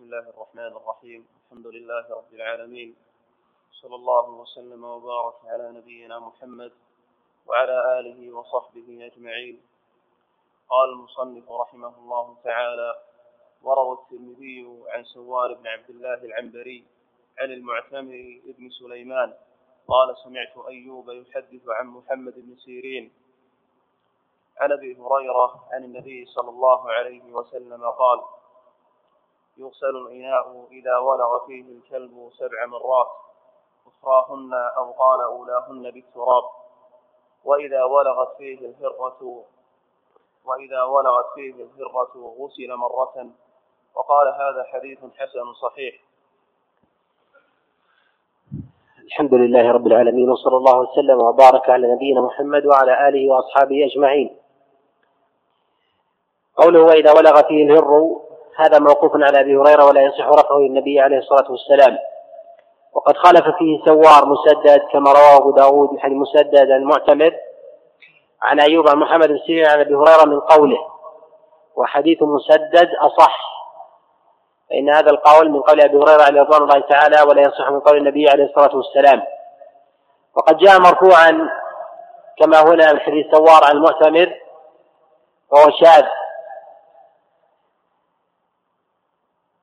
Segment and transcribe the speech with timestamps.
[0.00, 1.26] بسم الله الرحمن الرحيم.
[1.44, 2.96] الحمد لله رب العالمين.
[3.72, 6.72] صلى الله وسلم وبارك على نبينا محمد
[7.46, 9.60] وعلى آله وصحبه أجمعين.
[10.68, 12.90] قال المصنف رحمه الله تعالى
[13.62, 16.84] وروى الترمذي عن سوار بن عبد الله العنبري
[17.38, 19.34] عن المعتمر بن سليمان
[19.88, 23.12] قال سمعت أيوب يحدث عن محمد بن سيرين
[24.60, 28.39] عن أبي هريرة عن النبي صلى الله عليه وسلم قال
[29.60, 33.06] يغسل الإناء إذا ولغ فيه الكلب سبع مرات
[33.86, 36.44] أخراهن أو قال أولاهن بالتراب.
[37.44, 39.44] وإذا ولغت فيه الهرة
[40.44, 43.30] وإذا ولغت فيه الهرة غسل مرة.
[43.94, 45.94] وقال هذا حديث حسن صحيح.
[49.04, 54.36] الحمد لله رب العالمين وصلى الله وسلم وبارك على نبينا محمد وعلى آله وأصحابه أجمعين.
[56.56, 58.20] قوله وإذا ولغ فيه الهر
[58.60, 61.98] هذا موقوف على أبي هريرة ولا يصح رفعه للنبي عليه الصلاة والسلام.
[62.92, 67.34] وقد خالف فيه سوار مسدد كما رواه أبو داود من حديث مسدد المعتمر
[68.42, 70.78] عن أيوب عن محمد بن سيرين عن أبي هريرة من قوله
[71.76, 73.50] وحديث مسدد أصح.
[74.70, 77.96] فإن هذا القول من قول أبي هريرة عليه رضوان الله تعالى ولا يصح من قول
[77.96, 79.22] النبي عليه الصلاة والسلام.
[80.36, 81.50] وقد جاء مرفوعا
[82.38, 84.34] كما هنا من حديث سوار عن المعتمر
[85.52, 86.04] وهو شاذ.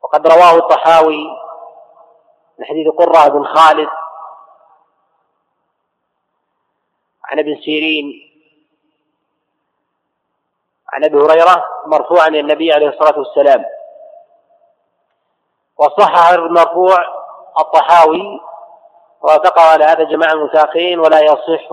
[0.07, 1.27] وقد رواه الطحاوي
[2.59, 3.89] من حديث قرة بن خالد
[7.25, 8.13] عن ابن سيرين
[10.93, 13.65] عن أبي هريرة مرفوعا إلى النبي عليه الصلاة والسلام.
[15.77, 16.97] وصحح المرفوع
[17.59, 18.39] الطحاوي
[19.21, 21.71] وافقه على هذا جماعة المتاخرين ولا يصح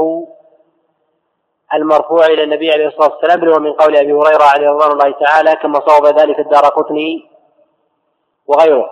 [1.74, 5.56] المرفوع إلى النبي عليه الصلاة والسلام بل من قول أبي هريرة عليه رضوان الله تعالى
[5.56, 7.33] كما صوب ذلك الدار قطني
[8.46, 8.90] وغيره.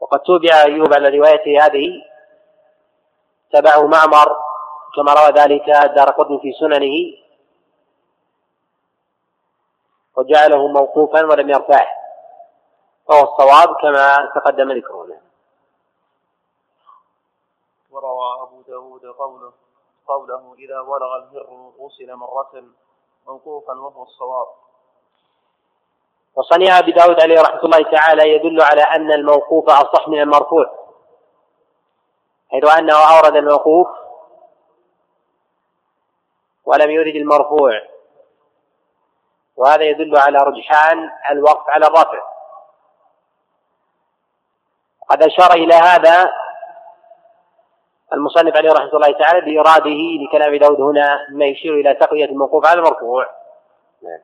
[0.00, 1.88] وقد توبع أيوب على روايته هذه.
[3.52, 4.36] تبعه معمر
[4.96, 7.22] كما روى ذلك الدار قطن في سننه.
[10.16, 12.02] وجعله موقوفا ولم يرفعه.
[13.08, 15.20] وهو الصواب كما تقدم ذكره
[17.90, 19.52] وروى أبو داود قوله
[20.06, 22.64] قوله إذا ولغ الهر غسل مرة
[23.26, 24.46] موقوفا وهو الصواب.
[26.34, 30.82] وصنيع أبي داود عليه رحمة الله تعالى يدل على أن الموقوف أصح من المرفوع
[32.50, 33.88] حيث انه أورد الموقوف
[36.64, 37.82] ولم يرد المرفوع.
[39.56, 42.22] وهذا يدل على رجحان الوقف على الرفع.
[45.02, 46.32] وقد أشار إلى هذا
[48.14, 52.78] المصنف عليه رحمة الله تعالى بإراده لكلام داود هنا ما يشير إلى تقوية الموقوف على
[52.78, 53.26] المرفوع.
[54.02, 54.20] نعم.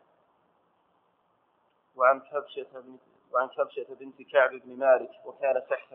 [1.96, 3.00] وعن كبشة بنت
[3.32, 5.94] وعن كبشة بنت كعب بن مالك وكان تحت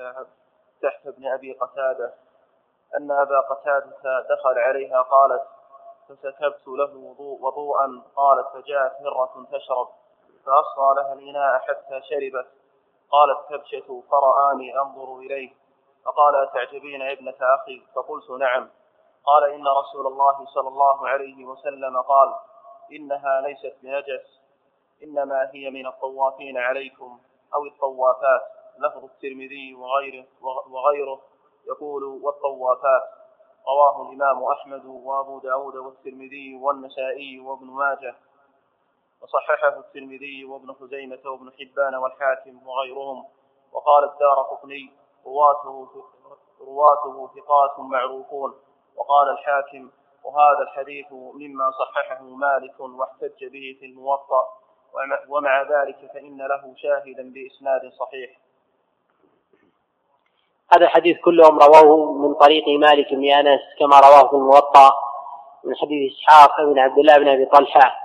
[0.82, 2.14] تحت ابن أبي قتادة
[2.96, 5.44] أن أبا قتادة دخل عليها قالت
[6.10, 8.02] فسكبت له وضوء وضوءا.
[8.16, 9.88] قالت فجاءت هرة تشرب
[10.46, 12.48] فأصغى لها الإناء حتى شربت.
[13.10, 15.63] قالت كبشة فرآني أنظر إليه.
[16.06, 18.70] فقال أتعجبين يا ابنة أخي؟ فقلت نعم.
[19.26, 22.36] قال إن رسول الله صلى الله عليه وسلم قال
[22.92, 24.42] إنها ليست بنجس
[25.04, 27.20] إنما هي من الطوافين عليكم
[27.56, 28.42] أو الطوافات.
[28.80, 30.26] لفظ الترمذي وغيره
[30.70, 31.22] وغيره
[31.68, 33.04] يقول والطوافات.
[33.68, 38.16] رواه الإمام أحمد وأبو داود والترمذي والنسائي وابن ماجه
[39.22, 43.26] وصححه الترمذي وابن خزيمة وابن حبان والحاكم وغيرهم.
[43.74, 45.88] وقال الدار قطني رواته
[46.62, 48.54] رواته ثقات معروفون.
[48.96, 49.90] وقال الحاكم
[50.24, 54.44] وهذا الحديث مما صححه مالك واحتج به في الموطأ
[55.28, 58.30] ومع ذلك فإن له شاهدا بإسناد صحيح.
[60.74, 64.92] هذا الحديث كلهم رواه من طريق مالك بن أنس كما رواه في الموطأ
[65.64, 67.96] من حديث إسحاق بن عبد الله بن أبي طلحة.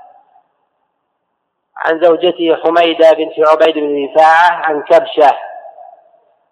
[1.76, 5.36] عن زوجته حميدة بنت عبيد بن رفاعة عن كبشة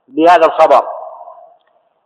[0.09, 0.87] بهذا الخبر.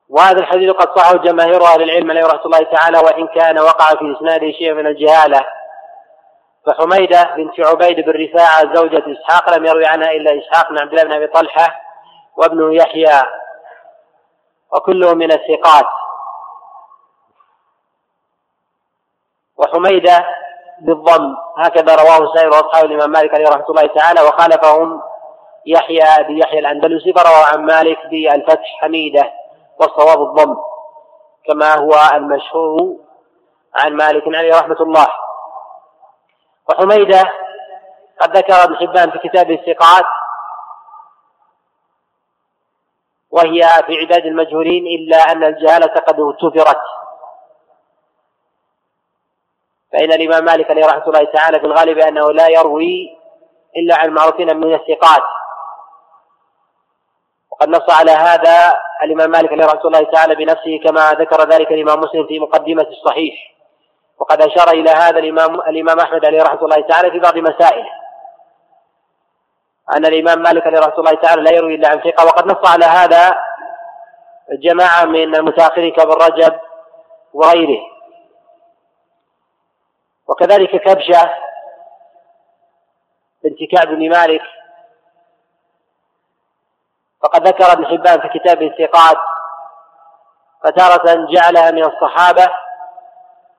[0.08, 4.16] وهذا الحديث قد صحه جماهير أهل العلم عليه رحمة الله تعالى وإن كان وقع في
[4.16, 5.46] إسناده شيء من الجهالة.
[6.66, 11.04] فحميدة بنت عبيد بن رفاعة زوجة إسحاق لم يروي عنها إلا إسحاق بن عبد الله
[11.04, 11.80] بن أبي طلحة
[12.36, 13.22] وابنه يحيى.
[14.72, 15.86] وكلهم من الثقات.
[19.56, 20.26] وحميدة
[20.80, 25.02] بالضم هكذا رواه سائر أصحاب الإمام مالك عليه رحمة الله تعالى وخالفهم
[25.66, 29.32] يحيى بيحيى الأندلسي فروى عن مالك بالفتح حميدة
[29.78, 30.56] والصواب الضم
[31.46, 32.96] كما هو المشهور
[33.74, 35.06] عن مالك عليه رحمة الله.
[36.68, 37.32] وحميدة
[38.20, 40.04] قد ذكر ابن حبان في كتاب الثقات
[43.30, 46.82] وهي في عداد المجهولين إلا أن الجهالة قد اغتفرت.
[49.92, 53.18] فإن الإمام مالك عليه رحمة الله تعالى في الغالب أنه لا يروي
[53.76, 55.22] إلا عن المعروفين من الثقات.
[57.60, 62.00] وقد نص على هذا الإمام مالك عليه رحمة الله تعالى بنفسه كما ذكر ذلك الإمام
[62.00, 63.54] مسلم في مقدمة الصحيح.
[64.18, 67.90] وقد أشار إلى هذا الإمام الإمام أحمد عليه رحمة الله تعالى في بعض مسائله.
[69.96, 72.24] أن الإمام مالك عليه رحمة الله تعالى لا يروي إلا عن ثقة.
[72.24, 73.34] وقد نص على هذا
[74.52, 76.60] جماعة من المتأخرين كابن رجب
[77.32, 77.80] وغيره.
[80.28, 81.34] وكذلك كبشة
[83.44, 84.42] بنت كعب بن مالك
[87.22, 89.16] فقد ذكر ابن حبان في كتابه الثقات
[90.64, 92.48] فتارة جعلها من الصحابة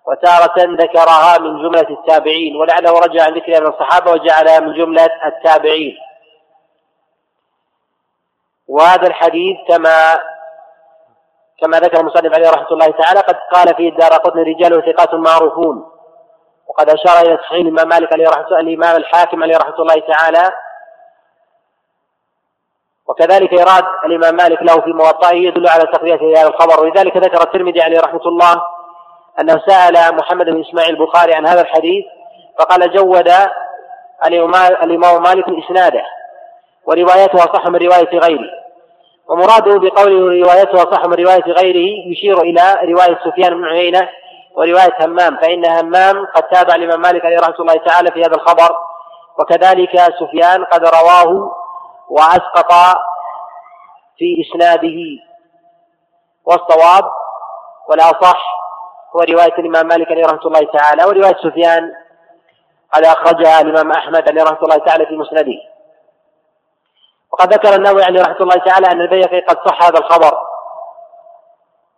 [0.07, 5.97] وتارة ذكرها من جملة التابعين ولعله رجع عن ذكرها من الصحابة وجعلها من جملة التابعين.
[8.67, 10.19] وهذا الحديث كما
[11.61, 15.91] كما ذكر المصنف عليه رحمة الله تعالى قد قال فيه الدار قطن رجاله ثقات معروفون
[16.67, 20.51] وقد أشار إلى تصحيح الإمام مالك عليه رحمه الإمام الحاكم عليه رحمة الله تعالى
[23.07, 26.83] وكذلك إيراد الإمام مالك له في موطئه يدل على تقوية هذا الخبر.
[26.83, 28.61] ولذلك ذكر الترمذي عليه رحمة الله
[29.39, 32.05] أنه سأل محمد بن إسماعيل البخاري عن هذا الحديث
[32.59, 33.31] فقال جود
[34.83, 36.03] الإمام مالك إسناده
[36.85, 38.61] وروايته أصح من رواية غيره.
[39.29, 44.09] ومراده بقوله روايته أصح من رواية غيره يشير إلى رواية سفيان بن عيينة
[44.55, 48.75] ورواية همام فإن همام قد تابع الإمام مالك عليه رحمة الله تعالى في هذا الخبر
[49.39, 51.51] وكذلك سفيان قد رواه
[52.11, 52.71] وأسقط
[54.17, 54.97] في إسناده
[56.45, 57.11] والصواب
[57.89, 58.43] والأصح
[59.15, 61.91] هو رواية الإمام مالك عليه رحمة الله تعالى ورواية سفيان
[62.93, 65.59] قد أخرجها الإمام أحمد عليه رحمة الله تعالى في مسنده.
[67.31, 70.37] وقد ذكر النووي عليه رحمة الله تعالى أن البيهقي قد صح هذا الخبر.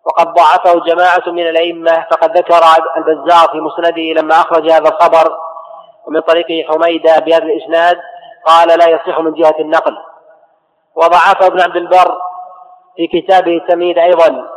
[0.06, 2.62] وقد ضعفه جماعة من الأئمة فقد ذكر
[2.98, 5.38] البزار في مسنده لما أخرج هذا الخبر
[6.06, 7.98] ومن طريق حميدة بهذا الإسناد.
[8.46, 9.98] قال لا يصح من جهة النقل.
[10.96, 12.22] وضعفه ابن عبد البر
[12.96, 14.50] في كتابه التمهيد أيضا.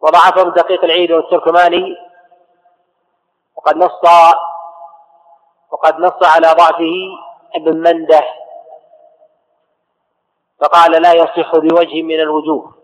[0.00, 1.96] وضعفه ابن دقيق العيد والتركماني
[3.56, 4.00] وقد نص
[5.70, 6.92] وقد نص على ضعفه
[7.54, 8.22] ابن منده.
[10.60, 12.80] فقال لا يصح بوجه من الوجوه.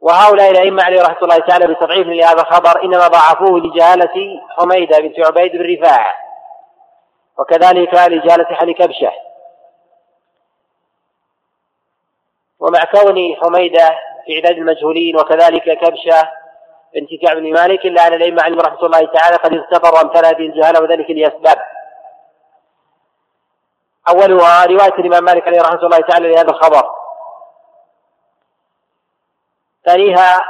[0.00, 5.52] وهؤلاء الأئمة عليه رحمة الله تعالى بتضعيف لهذا الخبر إنما ضعفوه لجهالة حميدة بنت عبيد
[5.52, 6.29] بن رفاعة.
[7.40, 9.12] وكذلك لجهالة حل كبشة.
[12.60, 13.90] ومع كون حميدة
[14.26, 16.28] في عداد المجهولين وكذلك كبشة
[16.94, 20.46] بنت كعب بن مالك إلا أن الأئمة عليهم رحمة الله تعالى قد اغتفروا أمثال هذه
[20.46, 21.58] الجهالة وذلك لأسباب.
[24.08, 26.90] أولها رواية الإمام مالك عليه رحمة الله تعالى لهذا الخبر.
[29.84, 30.40] ثانيها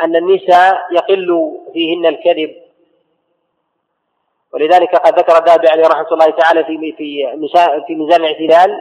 [0.00, 2.61] أن النساء يقل فيهن الكذب
[4.52, 7.38] ولذلك قد ذكر الذهبي عليه رحمة الله تعالى في في
[7.86, 8.80] في ميزان الاعتدال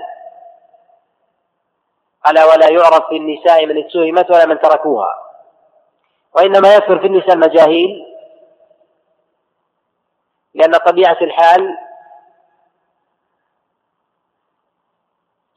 [2.28, 5.16] ألا ولا يعرف في النساء من اتهمت ولا من تركوها
[6.36, 8.06] وإنما يكثر في النساء المجاهيل
[10.54, 11.78] لأن طبيعة الحال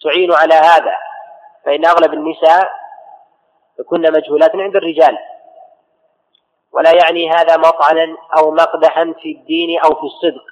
[0.03, 0.97] تعين على هذا
[1.65, 2.73] فإن أغلب النساء
[3.81, 5.19] يكن مجهولات عند الرجال.
[6.75, 10.45] ولا يعني هذا مطعنا أو مقدحا في الدين أو في الصدق.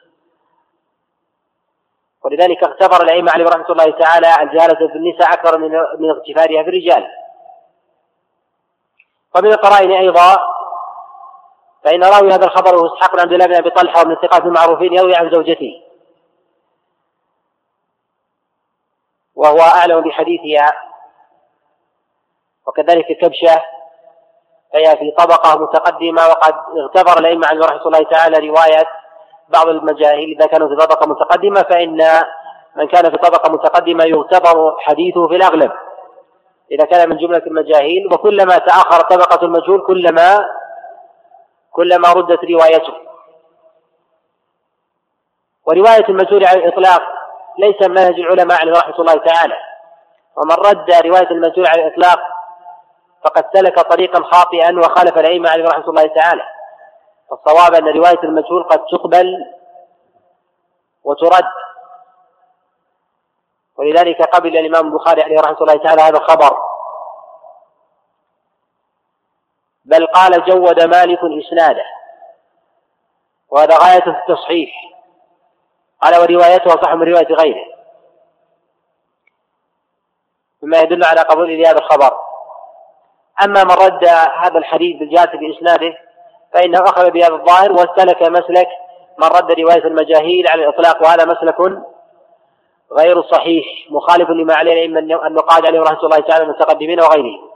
[2.24, 6.68] ولذلك اغتفر الأئمة عليهم رحمة الله تعالى الجهالة في النساء أكثر من من اغتفارها في
[6.68, 7.08] الرجال.
[9.36, 10.36] ومن القرائن أيضا
[11.84, 14.92] فإن راوي هذا الخبر هو إسحاق بن عبد الله بن أبي طلحة ومن الثقات المعروفين
[14.92, 15.82] يروي عن زوجته.
[19.34, 20.72] وهو أعلم بحديثها.
[22.66, 23.62] وكذلك كبشة
[24.72, 28.84] فهي في طبقة متقدمة وقد اغتفر الأئمة عن رحمة الله تعالى رواية
[29.48, 32.22] بعض المجاهيل إذا كانوا في طبقة متقدمة فإن
[32.76, 35.72] من كان في طبقة متقدمة يغتفر حديثه في الأغلب.
[36.70, 40.48] إذا كان من جملة المجاهيل وكلما تأخر طبقة المجهول كلما
[41.72, 42.94] كلما ردت روايته.
[45.66, 47.02] ورواية المجهول على الإطلاق
[47.58, 49.54] ليس منهج العلماء عليه رحمة الله تعالى.
[50.36, 52.20] ومن رد رواية المجهول على الإطلاق
[53.24, 56.42] فقد سلك طريقا خاطئا وخالف الأئمة عليه رحمة الله تعالى.
[57.30, 59.54] فالصواب أن رواية المجهول قد تقبل
[61.04, 61.48] وترد.
[63.76, 66.58] ولذلك قبل الإمام البخاري عليه رحمة الله تعالى هذا الخبر.
[69.84, 71.84] بل قال جود مالك إسناده.
[73.48, 74.70] وهذا غاية في التصحيح.
[76.00, 77.64] قال وروايته صح من رواية غيره.
[80.62, 82.31] مما يدل على قبول هذا الخبر.
[83.44, 84.04] أما من رد
[84.42, 85.98] هذا الحديث بالجهة بإسناده
[86.52, 88.68] فإنه أخذ بهذا الظاهر واستلك مسلك
[89.18, 91.82] من رد رواية المجاهيل على الإطلاق وهذا مسلك
[92.92, 97.52] غير صحيح مخالف لما عليه الأئمة النقاد عليه رحمة الله تعالى المتقدمين وغيرهم.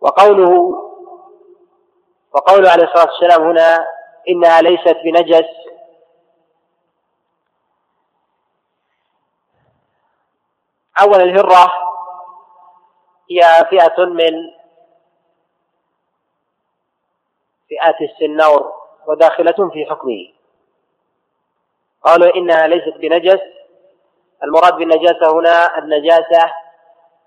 [0.00, 0.82] وقوله
[2.34, 3.86] وقوله عليه الصلاة والسلام هنا
[4.28, 5.44] إنها ليست بنجس
[11.00, 11.72] أولا الهرة
[13.30, 14.32] هي فئة من
[17.68, 18.72] فئات السنور
[19.06, 20.32] وداخلة في حكمه.
[22.02, 23.40] قالوا إنها ليست بنجس
[24.44, 26.52] المراد بالنجاسة هنا النجاسة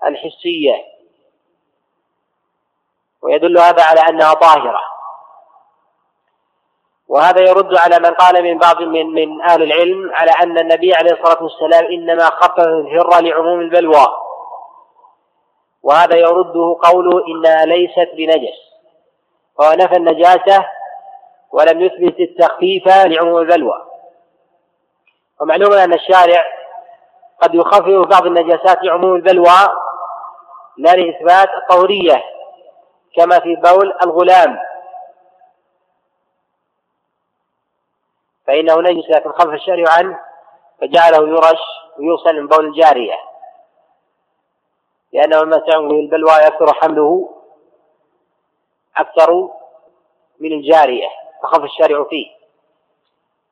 [0.04, 0.86] الحسية
[3.22, 4.95] ويدل هذا على أنها طاهرة.
[7.08, 11.12] وهذا يرد على من قال من بعض من من أهل العلم على أن النبي عليه
[11.12, 14.08] الصلاة والسلام إنما خفف الهرة لعموم البلوى.
[15.84, 18.58] وهذا يرده قوله إنها ليست بنجس.
[19.58, 20.66] فهو نفى النجاسة
[21.52, 23.86] ولم يثبت التخفيف لعموم البلوى.
[25.42, 26.44] ومعلوم أن الشارع
[27.42, 29.70] قد يخفف بعض النجاسات لعموم البلوى
[30.78, 32.24] لا لإثبات الطهورية
[33.16, 34.58] كما في بول الغلام.
[38.48, 40.20] فإنه نجس لكن خف الشارع عنه
[40.82, 41.62] فجعله يرش
[42.00, 43.16] ويوصل من بول الجارية.
[45.14, 47.30] لأنه لما تعمل البلوى يكثر حمله
[48.98, 49.50] أكثر
[50.40, 51.08] من الجارية
[51.44, 52.28] فخف الشارع فيه.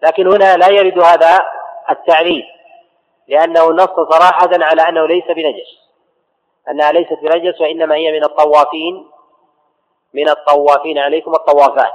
[0.02, 1.40] لكن هنا لا يرد هذا
[1.90, 2.46] التعريف
[3.28, 5.84] لأنه نص صراحة على أنه ليس بنجس.
[6.70, 9.08] أنها ليست بنجس وإنما هي من الطوافين
[10.14, 11.94] من الطوافين عليكم الطوافات.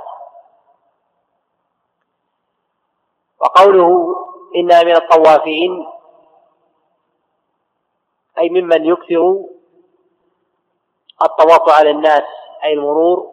[3.40, 4.16] وقوله
[4.56, 5.86] إنا من الطوافين
[8.38, 9.44] أي ممن يكثر
[11.22, 12.22] الطواف على الناس
[12.64, 13.32] أي المرور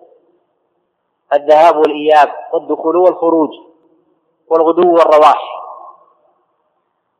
[1.33, 3.49] الذهاب والإياب والدخول والخروج
[4.47, 5.41] والغدو والرواح.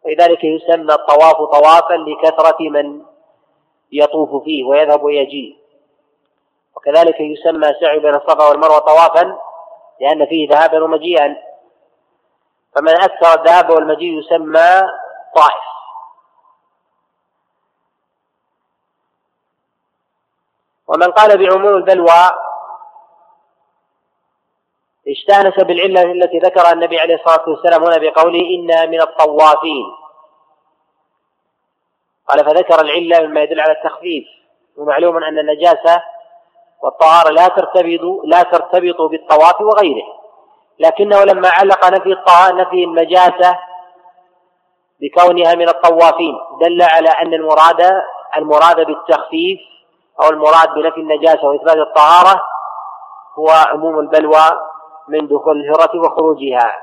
[0.05, 3.01] ولذلك يسمى الطواف طوافا لكثرة من
[3.91, 5.57] يطوف فيه ويذهب ويجيء.
[6.75, 9.37] وكذلك يسمى سعي بين الصفا والمروة طوافا
[10.01, 11.35] لأن فيه ذهابا ومجيئا.
[12.75, 14.81] فمن أكثر الذهاب والمجيء يسمى
[15.35, 15.65] طائف.
[20.87, 22.29] ومن قال بعموم البلوى
[25.07, 29.85] استانس بالعلة التي ذكرها النبي عليه الصلاة والسلام هنا بقوله أنا من الطوافين.
[32.27, 34.27] قال فذكر العلة مما يدل على التخفيف.
[34.77, 36.03] ومعلوم أن النجاسة
[36.81, 40.24] والطهارة لا ترتبط لا ترتبط بالطواف وغيره.
[40.79, 42.15] لكنه لما علق نفي
[42.51, 43.59] نفي النجاسة
[45.01, 48.01] بكونها من الطوافين دل على أن المراد
[48.37, 49.59] المراد بالتخفيف
[50.21, 52.41] أو المراد بنفي النجاسة وإثبات الطهارة
[53.39, 54.59] هو عموم البلوى
[55.07, 56.81] من دخول الهرة وخروجها.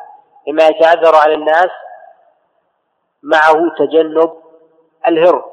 [0.49, 1.71] مما يتعذر على الناس
[3.23, 4.33] معه تجنب
[5.09, 5.53] الهر.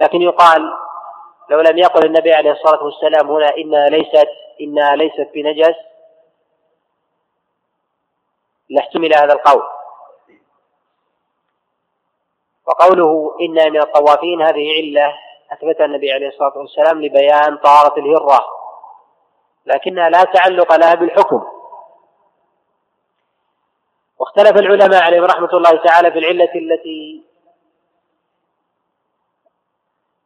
[0.00, 0.72] لكن يقال
[1.50, 4.28] لو لم يقل النبي عليه الصلاة والسلام هنا إنها ليست
[4.60, 5.76] إنها ليست بنجس
[8.70, 9.62] لاحتمل هذا القول.
[12.66, 15.14] وقوله إنا من الطوافين هذه علة
[15.52, 18.46] أثبتها النبي عليه الصلاة والسلام لبيان طهارة الهرة
[19.66, 21.44] لكنها لا تعلق لها بالحكم.
[24.18, 27.27] واختلف العلماء عليهم رحمة الله تعالى في العلة التي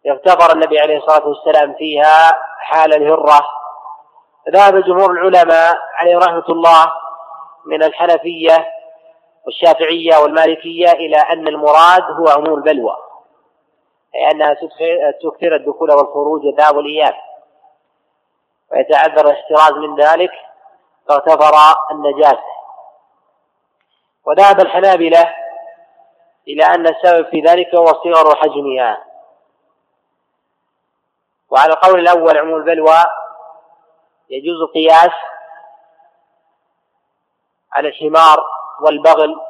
[0.06, 3.40] اغتفر النبي عليه الصلاة والسلام فيها حال الهرة.
[4.48, 6.92] ذهب جمهور العلماء عليهم رحمة الله
[7.66, 8.68] من الحنفية
[9.46, 12.96] والشافعية والمالكية إلى أن المراد هو عموم البلوى
[14.14, 14.54] أي أنها
[15.22, 17.14] تكثر الدخول والخروج والذهاب والإياب.
[18.72, 20.32] ويتعذر الاحتراز من ذلك
[21.08, 21.54] فاغتفر
[21.90, 22.52] النجاسة.
[24.26, 25.34] وذهب الحنابلة
[26.48, 29.11] إلى أن السبب في ذلك هو صغر حجمها.
[31.52, 33.04] وعلى القول الأول عموم البلوى
[34.30, 35.12] يجوز القياس
[37.72, 38.44] على الحمار
[38.80, 39.40] والبغل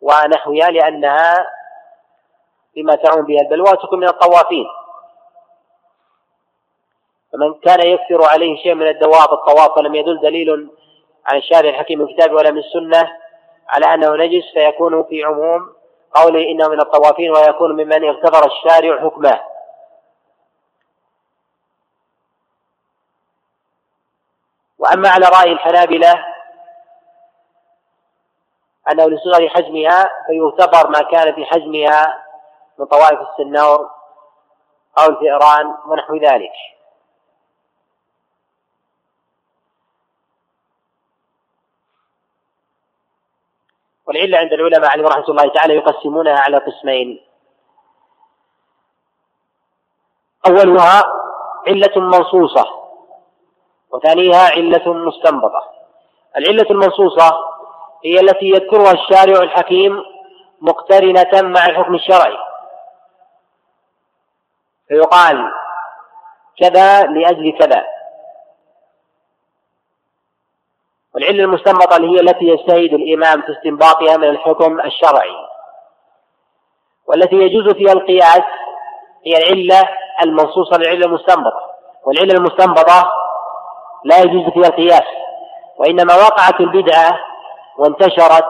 [0.00, 1.46] ونحوها لأنها
[2.76, 4.66] بما تعم بها البلوى تكون من الطوافين.
[7.32, 10.70] فمن كان يكثر عليه شيء من الدواب الطواف ولم يدل دليل
[11.26, 13.16] عن الشارع الحكيم من الكتاب ولا من السنة
[13.68, 15.79] على أنه نجس فيكون في عموم
[16.14, 19.40] قوله إنه من الطوافين ويكون ممن اغتفر الشارع حكمه.
[24.78, 26.26] وأما على رأي الحنابلة
[28.90, 32.24] أنه لصغر حجمها فيعتبر ما كان في حجمها
[32.78, 33.90] من طوائف السنور
[34.98, 36.52] أو الفئران ونحو ذلك.
[44.10, 47.20] والعلة عند العلماء عليهم رحمة الله تعالى يقسمونها على قسمين.
[50.46, 51.04] أولها
[51.66, 52.66] علة منصوصة
[53.90, 55.70] وثانيها علة مستنبطة.
[56.36, 57.38] العلة المنصوصة
[58.04, 60.02] هي التي يذكرها الشارع الحكيم
[60.60, 62.36] مقترنة مع الحكم الشرعي.
[64.88, 65.52] فيقال
[66.58, 67.86] كذا لأجل كذا.
[71.14, 75.36] والعلة المستنبطة اللي هي التي يجتهد الإمام في استنباطها من الحكم الشرعي.
[77.06, 78.42] والتي يجوز فيها القياس
[79.26, 79.88] هي العلة
[80.22, 81.70] المنصوصة للعلة المستنبطة.
[82.06, 83.12] والعلة المستنبطة
[84.04, 85.06] لا يجوز فيها القياس
[85.78, 87.18] وإنما وقعت البدعة
[87.78, 88.46] وانتشرت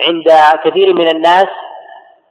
[0.00, 0.32] عند
[0.64, 1.46] كثير من الناس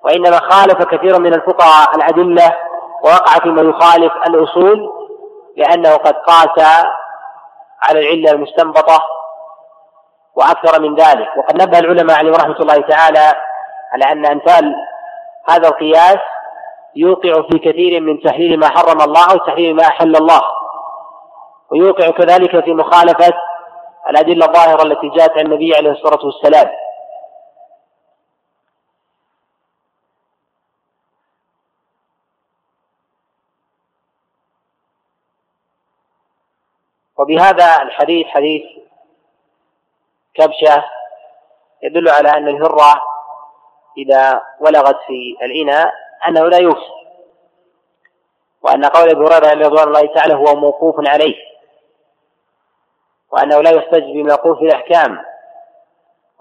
[0.04, 2.58] وإنما خالف كثير من الفقهاء الأدلة
[3.04, 4.90] ووقع فيما يخالف الأصول
[5.58, 6.86] لأنه قد قاس
[7.90, 9.04] على العلة المستنبطة
[10.36, 11.28] وأكثر من ذلك.
[11.38, 13.34] وقد نبه العلماء عليهم رحمة الله تعالى
[13.92, 14.76] على أن أمثال
[15.50, 16.20] هذا القياس
[16.96, 20.42] يوقع في كثير من تحليل ما حرم الله وتحليل ما أحل الله.
[21.72, 23.34] ويوقع كذلك في مخالفة
[24.10, 26.72] الأدلة الظاهرة التي جاءت عن النبي عليه الصلاة والسلام.
[37.18, 38.81] وبهذا الحديث حديث
[40.36, 40.84] كبشة
[41.84, 43.02] يدل على أن الهرة
[43.98, 45.94] إذا ولغت في الإناء
[46.28, 47.02] أنه لا يفسد
[48.62, 51.36] وأن قول أبي هريرة رضوان الله تعالى هو موقوف عليه
[53.32, 55.20] وأنه لا يحتج بموقوف الأحكام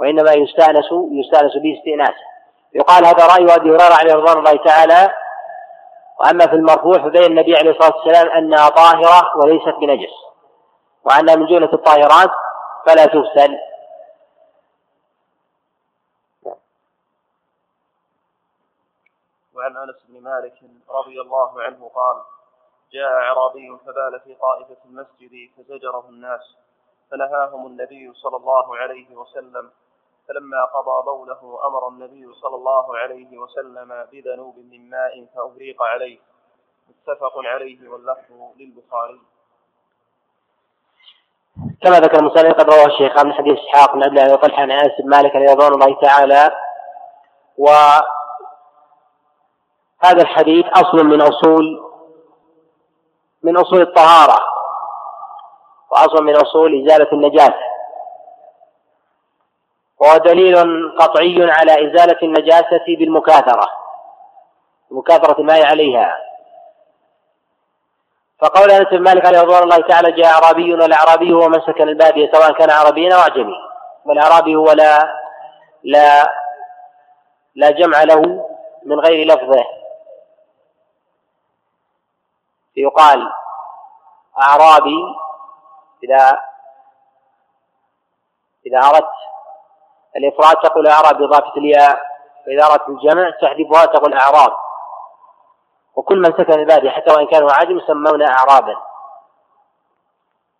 [0.00, 2.31] وإنما يستأنس يستأنس به استئناسا
[2.74, 5.12] يقال هذا رأي أبي هريرة عليه رضوان الله تعالى
[6.20, 10.12] وأما في المرفوع فبين النبي عليه الصلاة والسلام أنها طاهرة وليست بنجس
[11.05, 12.31] وأنها من جملة الطاهرات
[12.87, 13.59] فلا تغسل
[19.61, 20.55] وعن أنس بن مالك
[20.90, 22.23] رضي الله عنه قال
[22.92, 26.57] جاء أعرابي فبال في طائفة المسجد فزجره الناس
[27.11, 29.70] فنهاهم النبي صلى الله عليه وسلم
[30.29, 36.18] فلما قضى بوله أمر النبي صلى الله عليه وسلم بذنوب من ماء فأغريق عليه.
[36.88, 39.20] متفق عليه واللفظ للبخاري.
[41.83, 44.92] كما ذكر المسلم قد رواه الشيخ من حديث إسحاق بن عبد الله وطلحة عن أنس
[45.01, 46.51] بن مالك رضي الله تعالى
[47.59, 47.66] و
[50.00, 51.90] هذا الحديث أصل من أصول
[53.42, 54.38] من أصول الطهارة
[55.90, 57.70] وأصل من أصول إزالة النجاسة
[59.98, 60.56] وهو دليل
[60.98, 63.68] قطعي على إزالة النجاسة بالمكاثرة
[64.90, 66.18] مكاثرة الماء عليها.
[68.38, 72.32] فقول أنس بن مالك عليه رضوان الله تعالى جاء أعرابي والأعرابي هو من سكن البادية
[72.32, 73.56] سواء كان عربيا أو أعجمي.
[74.04, 75.14] والأعرابي هو لا
[75.84, 76.34] لا
[77.54, 78.46] لا جمع له
[78.86, 79.64] من غير لفظه.
[82.76, 83.33] يقال
[84.42, 85.04] أعرابي
[86.04, 86.38] إذا
[88.66, 89.11] إذا أردت
[90.16, 92.00] الإفراد تقول أعراب بإضافة الياء
[92.46, 94.56] وإذا أردت الجمع تحذفها تقول أعراب.
[95.96, 98.76] وكل من سكن البادية حتى وإن كانوا عاجم يسمون أعرابا.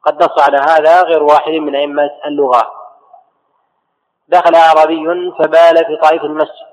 [0.07, 2.73] قد نص على هذا غير واحد من أئمة اللغة.
[4.29, 6.70] دخل أعرابي فبال في طائف المسجد.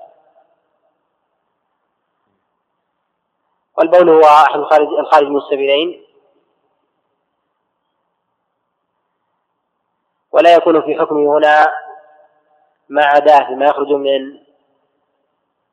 [3.78, 6.04] والبول هو أحد الخارج الخارج من السبيلين.
[10.32, 11.72] ولا يكون في حكمه هنا
[12.88, 14.38] ما عداه فيما يخرج من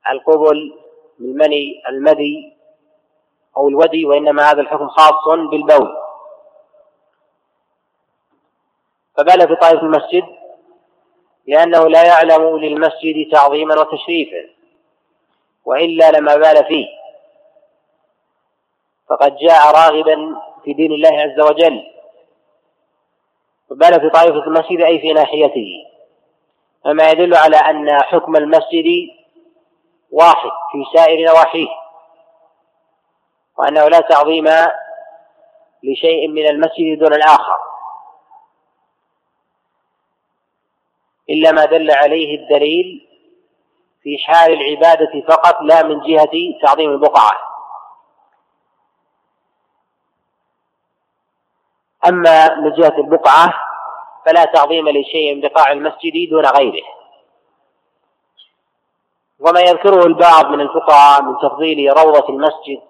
[0.10, 0.80] القبل
[1.20, 2.58] من المني المذي
[3.58, 5.98] أو الودي وإنما هذا الحكم خاص بالبول.
[9.18, 10.24] فبال في طائف المسجد
[11.48, 14.50] لأنه لا يعلم للمسجد تعظيما وتشريفا
[15.65, 17.05] وإلا لما بال فيه.
[19.10, 21.84] فقد جاء راغبا في دين الله عز وجل
[23.70, 25.68] وبال في طائفة المسجد أي في ناحيته.
[26.86, 28.86] مما يدل على أن حكم المسجد
[30.12, 31.68] واحد في سائر نواحيه
[33.58, 34.46] وأنه لا تعظيم
[35.84, 37.58] لشيء من المسجد دون الآخر.
[41.30, 43.08] إلا ما دل عليه الدليل
[44.04, 47.55] في حال العبادة فقط لا من جهة تعظيم البقعة.
[52.10, 53.54] أما من جهة البقعة
[54.26, 56.86] فلا تعظيم لشيء بقاع المسجد دون غيره.
[59.39, 62.82] وما يذكره البعض من الفقهاء من تفضيل روضة المسجد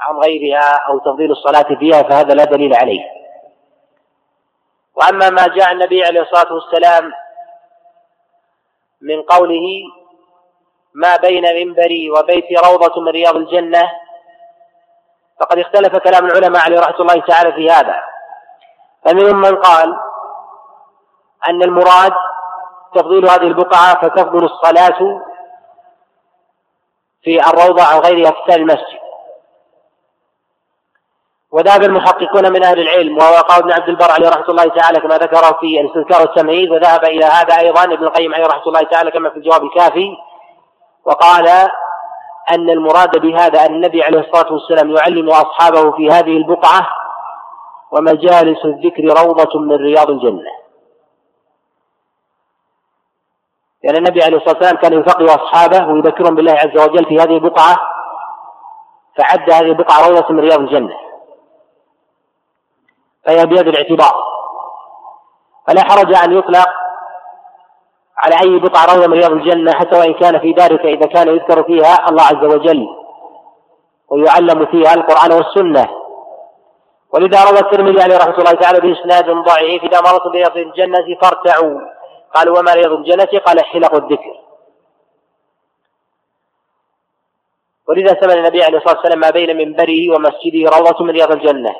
[0.00, 3.00] عن غيرها أو تفضيل الصلاة فيها فهذا لا دليل عليه.
[4.94, 7.12] وأما ما جاء النبي عليه الصلاة والسلام
[9.00, 9.82] من قوله
[10.94, 13.90] ما بين منبري وبيتي روضة من رياض الجنة
[15.42, 17.94] فقد اختلف كلام العلماء عليه رحمة الله تعالى في هذا.
[19.04, 19.96] فمنهم من قال
[21.48, 22.12] أن المراد
[22.94, 25.20] تفضيل هذه البقعة فتفضل الصلاة
[27.22, 29.02] في الروضة عن غيرها في المسجد.
[31.52, 35.18] وذهب المحققون من أهل العلم وهو قول ابن عبد البر عليه رحمة الله تعالى كما
[35.18, 39.30] ذكره في الإستذكار والتمهيد وذهب إلى هذا أيضا ابن القيم عليه رحمة الله تعالى كما
[39.30, 40.16] في الجواب الكافي
[41.04, 41.70] وقال
[42.50, 46.88] أن المراد بهذا أن النبي عليه الصلاة والسلام يعلم أصحابه في هذه البقعة
[47.90, 50.62] ومجالس الذكر روضة من رياض الجنة.
[53.84, 57.36] لأن يعني النبي عليه الصلاة والسلام كان يفقه أصحابه ويذكرهم بالله عز وجل في هذه
[57.36, 57.76] البقعة
[59.18, 60.96] فعد هذه البقعة روضة من رياض الجنة.
[63.26, 64.14] فهي بهذا الاعتبار.
[65.66, 66.68] فلا حرج أن يطلق
[68.16, 71.62] على أي بقعة روضة من رياض الجنة حتى وإن كان في ذلك إذا كان يذكر
[71.62, 72.86] فيها الله عز وجل
[74.08, 75.88] ويعلم فيها القرآن والسنة.
[77.12, 81.80] ولذا روى الترمذي عليه رحمة الله تعالى بإسناد ضعيف إذا مرت برياض الجنة فارتعوا.
[82.34, 84.40] قالوا وما رياض الجنة؟ قال حلق الذكر.
[87.88, 91.74] ولذا سمى النبي عليه الصلاة والسلام ما بين منبره ومسجده روضة من رياض الجنة.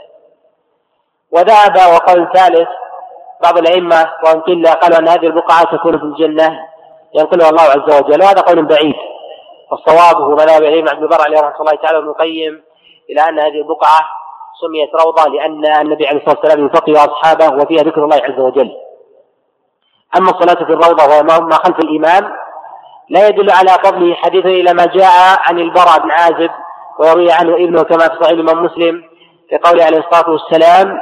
[1.31, 2.69] وذهب وقول ثالث
[3.43, 6.59] بعض الأئمة وهم قلة قالوا أن هذه البقعة تكون في الجنة
[7.15, 8.23] ينقلها الله عز وجل.
[8.23, 8.95] وهذا قول بعيد.
[9.71, 12.63] والصواب هو مذهب الإمام عبد البر عليه رحمه الله تعالى ابن القيم
[13.11, 14.01] إلى أن هذه البقعة
[14.61, 18.71] سميت روضة لأن النبي عليه الصلاة والسلام يفقه أصحابه وفيها ذكر الله عز وجل.
[20.17, 22.33] أما الصلاة في الروضة وهي ما خلف الإمام
[23.09, 26.51] لا يدل على فضله حديث إلى ما جاء عن البراء بن عازب
[26.99, 29.03] ويروي عنه ابنه كما في صحيح الإمام مسلم
[29.49, 30.99] في قوله عليه الصلاة والسلام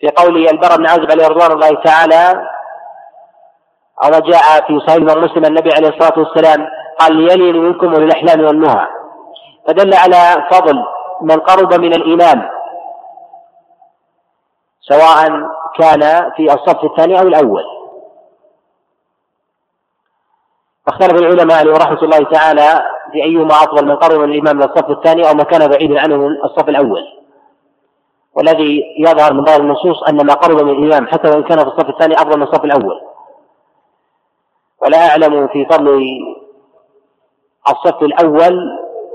[0.00, 2.48] في قول البراء بن عازب عليه رضوان الله تعالى
[4.04, 8.86] أو جاء في صحيح مسلم النبي عليه الصلاة والسلام قال ليلين منكم وللأحلام والنهى.
[9.66, 10.84] فدل على فضل
[11.20, 12.50] من قرب من الإمام
[14.80, 15.28] سواء
[15.78, 17.64] كان في الصف الثاني أو الأول.
[20.86, 22.82] فاختلف العلماء عليهم رحمة الله تعالى
[23.12, 26.26] في أيهما أفضل من قرب من الإمام من الصف الثاني أو ما كان بعيدا عنه
[26.44, 27.02] الصف الأول.
[28.36, 31.88] والذي يظهر من ظاهر النصوص أن ما قرب من الإمام حتى وإن كان في الصف
[31.88, 33.00] الثاني أفضل من الصف الأول.
[34.82, 36.02] ولا أعلم في فضل
[37.70, 38.58] الصف الأول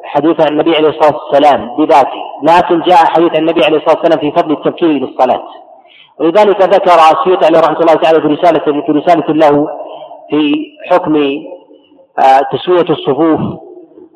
[0.04, 4.20] حديث عن النبي عليه الصلاة والسلام بذاته لكن جاء حديث عن النبي عليه الصلاة والسلام
[4.20, 5.44] في فضل التبكير للصلاة
[6.20, 9.68] ولذلك ذكر السيوطي عليه رحمة الله تعالى في رسالة في رسالة له
[10.30, 11.16] في حكم
[12.20, 13.40] آه، تسوية الصفوف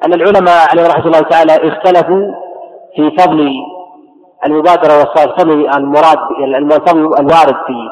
[0.05, 2.33] أن العلماء عليه رحمة الله تعالى اختلفوا
[2.95, 3.51] في فضل
[4.45, 7.89] المبادرة فضل المراد الفضل الوارد في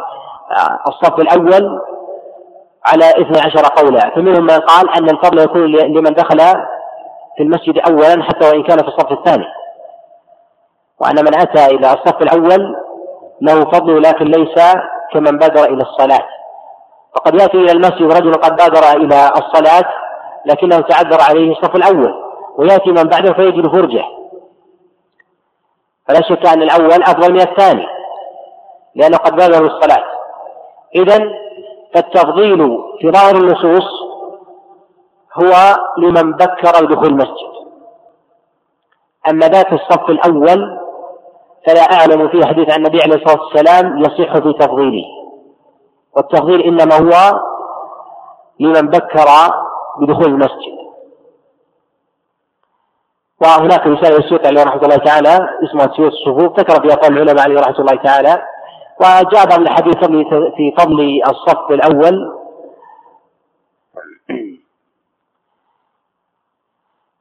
[0.52, 1.82] آه، الصف الأول
[2.86, 4.16] على اثني عشر قولا.
[4.16, 6.38] فمنهم من قال أن الفضل يكون لمن دخل
[7.38, 9.46] في المسجد أولا حتى وإن كان في الصف الثاني.
[11.02, 12.76] وأن من أتى إلى الصف الأول
[13.42, 14.76] له فضل لكن ليس
[15.13, 16.28] كمن بادر إلى الصلاة.
[17.16, 19.89] فقد يأتي إلى المسجد رجل قد بادر إلى الصلاة
[20.46, 22.13] لكنه تعذر عليه الصف الأول.
[22.58, 24.04] ويأتي من بعده فيجد فرجة.
[26.08, 27.86] فلا شك أن الأول أفضل من الثاني
[28.96, 30.04] لأنه قد بادر الصلاة.
[30.96, 31.20] إذا
[31.94, 33.89] فالتفضيل في ظاهر النصوص
[35.34, 37.54] هو لمن بكر بدخول المسجد.
[39.30, 40.80] أما ذات الصف الأول
[41.68, 45.04] فلا أعلم في حديث عن النبي عليه الصلاة والسلام يصح في تفضيله.
[46.16, 47.39] والتفضيل إنما هو
[48.60, 49.28] لمن بكر
[50.00, 50.83] بدخول المسجد.
[53.44, 57.60] وهناك رسالة السيوطي عليه رحمة الله تعالى اسمها سيوط الصفوف ذكر فيها قول العلماء عليه
[57.60, 58.48] رحمة الله تعالى
[59.00, 59.98] وجاء بعض الحديث
[60.56, 62.40] في فضل الصف الأول.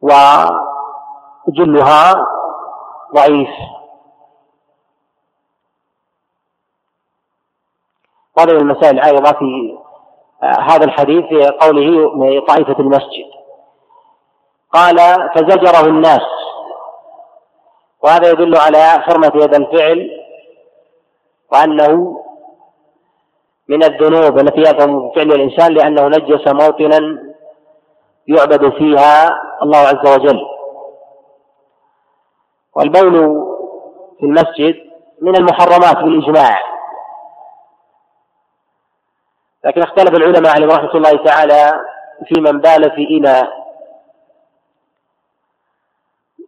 [1.49, 2.27] وجلها
[3.15, 3.49] ضعيف.
[8.37, 9.79] وهذه المسائل العارضة في
[10.43, 12.11] آه، هذا الحديث في قوله
[12.47, 13.42] طائفة المسجد.
[14.73, 14.97] قال
[15.35, 16.21] فزجره الناس.
[18.03, 20.11] وهذا يدل على حرمة هذا الفعل
[21.53, 22.19] وأنه
[23.69, 27.23] من الذنوب التي يفهم فعل الإنسان لأنه نجس موطنا
[28.29, 30.41] يعبد فيها الله عز وجل.
[32.77, 33.13] والبول
[34.19, 34.75] في المسجد
[35.23, 36.59] من المحرمات بالإجماع.
[39.65, 41.81] لكن اختلف العلماء عليهم رحمة الله تعالى
[42.29, 43.62] في من بال في إناء.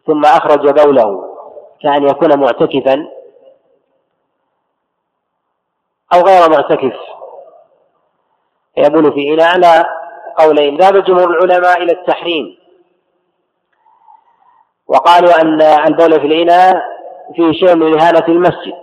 [0.06, 1.34] ثم أخرج بوله
[1.82, 3.08] كأن يكون معتكفا
[6.14, 6.96] أو غير معتكف.
[8.76, 9.84] يبول في إناء على
[10.38, 12.58] قولين ذهب جمهور العلماء إلى التحريم.
[14.86, 16.82] وقالوا أن البول في الإناء
[17.36, 18.74] فيه شيء من إهانة المسجد.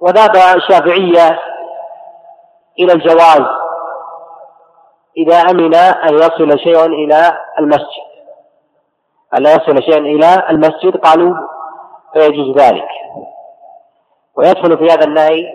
[0.00, 1.40] وذهب الشافعية
[2.78, 3.42] إلى الجواز
[5.16, 8.07] إذا أمن أن يصل شيء إلى المسجد.
[9.34, 11.34] ألا يصل شيء إلى المسجد؟ قالوا
[12.12, 12.88] فيجوز ذلك.
[14.36, 15.54] ويدخل في هذا النهي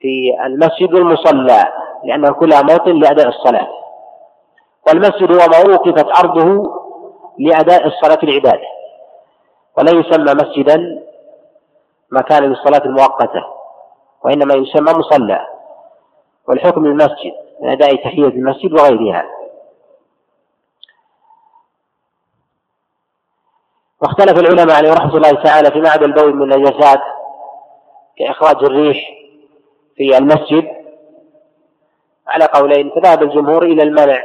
[0.00, 1.64] في المسجد والمصلى
[2.04, 3.68] لأنه كلها موطن لأداء الصلاة.
[4.86, 6.72] والمسجد هو ما وقفت أرضه
[7.38, 8.66] لأداء الصلاة العبادة.
[9.78, 11.02] ولا يسمى مسجدا
[12.10, 13.44] مكانا للصلاة المؤقتة
[14.24, 15.46] وإنما يسمى مصلى.
[16.48, 19.24] والحكم المسجد من أداء تحية المسجد وغيرها.
[24.02, 27.00] واختلف العلماء عليه رحمة الله تعالى في معدن البول من النجاسات
[28.18, 28.98] كإخراج الريح
[29.96, 30.68] في المسجد
[32.26, 34.22] على قولين فذهب الجمهور إلى المنع.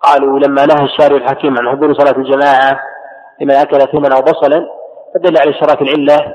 [0.00, 2.80] قالوا لما نهى الشارع الحكيم عن حضور صلاة الجماعة
[3.40, 4.70] لمن أكل ثمنا أو بصلا
[5.14, 6.34] فدل على اشتراك العلة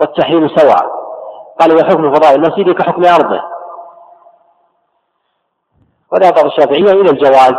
[0.00, 0.86] والتحريم سواء.
[1.60, 3.42] قالوا وحكم فضاء المسجد كحكم أرضه.
[6.12, 7.54] وذهب الشافعية إلى الجواز.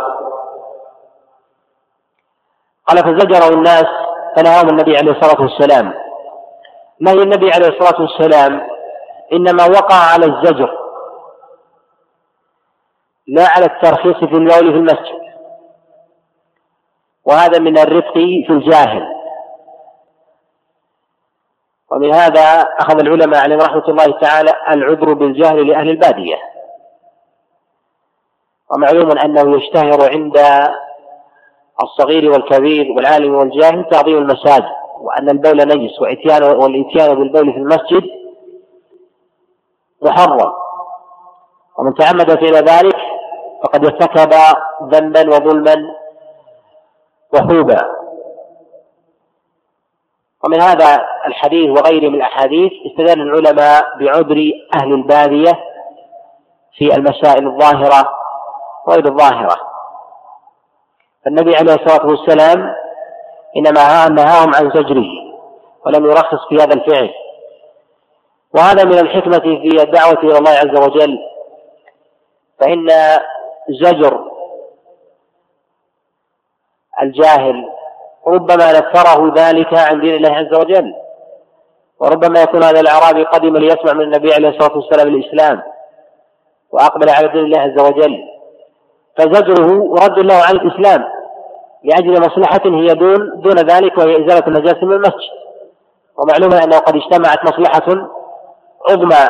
[2.88, 3.86] قال فزجروا الناس
[4.36, 5.94] فنهاهم النبي عليه الصلاة والسلام.
[7.00, 8.68] نهي النبي عليه الصلاة والسلام؟
[9.32, 10.78] إنما وقع على الزجر
[13.26, 15.28] لا على الترخيص في البول في المسجد
[17.24, 19.18] وهذا من الرفق في الجاهل.
[21.90, 26.36] ومن هذا أخذ العلماء عليهم رحمة الله تعالى العذر بالجهل لأهل البادية.
[28.70, 30.38] ومعلوم أنه يشتهر عند
[31.82, 34.64] الصغير والكبير والعالم والجاهل تعظيم المساجد
[35.00, 38.02] وأن البول نجس وإتيان والإتيان بالبول في المسجد
[40.02, 40.52] محرم.
[41.78, 42.96] ومن تعمد فعل ذلك
[43.64, 44.30] فقد ارتكب
[44.82, 45.76] ذنبا وظلما
[47.34, 47.98] وحوبا.
[50.44, 55.52] ومن هذا الحديث وغيره من الأحاديث استدل العلماء بعذر أهل البادية
[56.78, 58.08] في المسائل الظاهرة
[58.86, 59.67] وغير الظاهرة.
[61.28, 62.74] فالنبي عليه الصلاة والسلام
[63.56, 65.06] إنما نهاهم عن زجره
[65.86, 67.10] ولم يرخص في هذا الفعل.
[68.54, 71.18] وهذا من الحكمة في الدعوة إلى الله عز وجل.
[72.60, 72.88] فإن
[73.68, 74.20] زجر
[77.02, 77.68] الجاهل
[78.26, 80.94] ربما نفره ذلك عن دين الله عز وجل.
[82.00, 85.62] وربما يكون هذا الأعرابي قدم ليسمع من النبي عليه الصلاة والسلام الإسلام
[86.70, 88.24] وأقبل على دين الله عز وجل.
[89.16, 91.17] فزجره رد له عن الإسلام.
[91.88, 95.38] لأجل مصلحة هي دون دون ذلك وهي إزالة النجاسة من المسجد.
[96.16, 98.08] ومعلوم أنه قد اجتمعت مصلحة
[98.90, 99.28] عظمى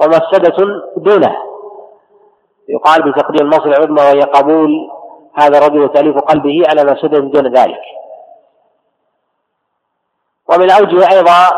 [0.00, 0.56] ومفسدة
[0.96, 1.36] دونه.
[2.68, 4.70] يقال بتقديم المصلحة العظمى وهي قبول
[5.34, 7.82] هذا الرجل وتأليف قلبه على مفسدة دون ذلك.
[10.48, 11.50] ومن أوجه أيضا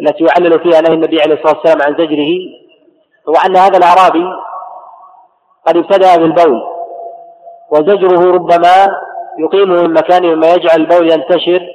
[0.00, 2.32] التي يعلل فيها نهي النبي عليه الصلاة والسلام عن زجره
[3.28, 4.24] هو أن هذا الأعرابي
[5.66, 6.71] قد ابتدأ بالبول.
[7.72, 8.96] وزجره ربما
[9.38, 11.66] يقيمه من مكانه مما يجعل البول ينتشر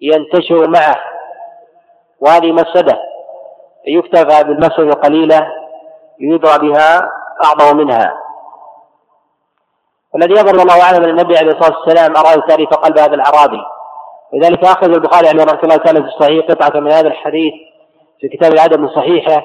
[0.00, 0.96] ينتشر معه.
[2.20, 2.98] وهذه مفسدة
[3.86, 5.48] يكتفى بالمفسدة القليلة
[6.20, 7.10] يدرى بها
[7.44, 8.14] أعظم منها.
[10.14, 13.60] والذي يظهر الله أعلم أن النبي عليه الصلاة والسلام أراد تعريف قلب هذا الأعرابي.
[14.32, 17.52] لذلك أخرج البخاري عليه رحمة الله تعالى في الصحيح قطعة من هذا الحديث
[18.20, 19.42] في كتاب العدد من صحيحه.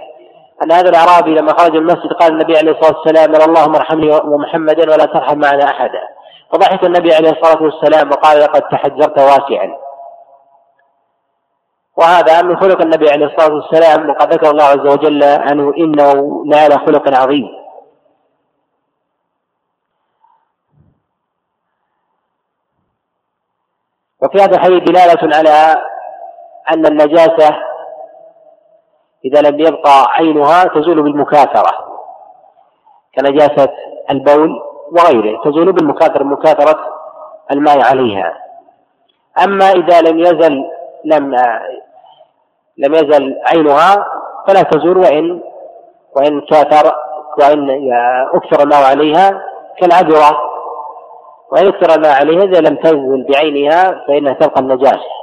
[0.63, 4.91] أن هذا الأعرابي لما خرج من المسجد قال النبي عليه الصلاة والسلام اللهم ارحمني ومحمدا
[4.91, 6.01] ولا ترحم معنا أحدا.
[6.53, 9.77] فضحك النبي عليه الصلاة والسلام وقال لقد تحجرت واسعا.
[11.97, 16.77] وهذا من خلق النبي عليه الصلاة والسلام وقد ذكر الله عز وجل عنه إنه لعلى
[16.77, 17.59] خلق عظيم.
[24.21, 25.83] وفي هذا الحديث دلالة على
[26.71, 27.68] أن النجاسة
[29.25, 31.71] إذا لم يبقى عينها تزول بالمكاثرة
[33.15, 33.69] كنجاسة
[34.11, 36.79] البول وغيره تزول بالمكاثرة مكاثرة
[37.51, 38.37] الماء عليها.
[39.43, 40.65] أما إذا لم يزل
[41.05, 41.35] لم
[42.77, 44.05] لم يزل عينها
[44.47, 45.41] فلا تزول وإن
[46.15, 46.95] وإن كثر
[47.39, 47.69] وإن
[48.33, 49.41] أكثر الماء عليها
[49.77, 50.37] كالعذرة.
[51.51, 55.18] وإن أكثر الماء عليها إذا لم تنزل بعينها فإنها تبقى النجاسة.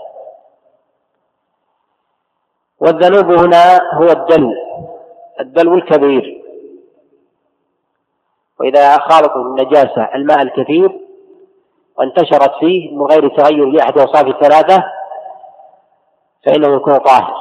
[2.81, 4.53] والذنوب هنا هو الدلو
[5.41, 6.43] الدلو الكبير.
[8.61, 11.01] وإذا خالط النجاسة الماء الكثير
[11.99, 14.85] وانتشرت فيه من غير تغير لأحد أوصاف الثلاثة
[16.47, 17.35] فإنه يكون طاهر.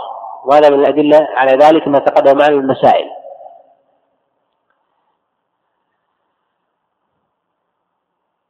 [0.45, 3.09] وهذا من الأدلة على ذلك ما تقدم معنا المسائل.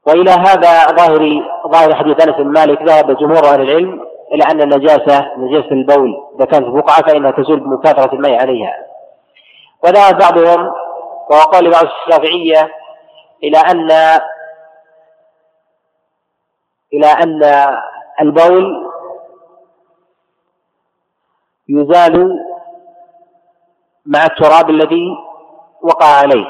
[0.08, 5.38] وإلى هذا ظاهر ظاهر حديث أنس بن مالك ذهب جمهور أهل العلم إلى أن النجاسة
[5.38, 8.86] نجاسة البول إذا كانت بقعة فإنها تزول بمكاثرة الماء عليها.
[9.84, 10.74] وذهب بعضهم
[11.30, 12.72] وهو قول بعض الشافعية
[13.44, 13.92] إلى أن
[16.94, 17.44] إلى أن
[18.22, 18.92] البول
[21.70, 22.40] يزال
[24.06, 25.08] مع التراب الذي
[25.82, 26.46] وقع عليه.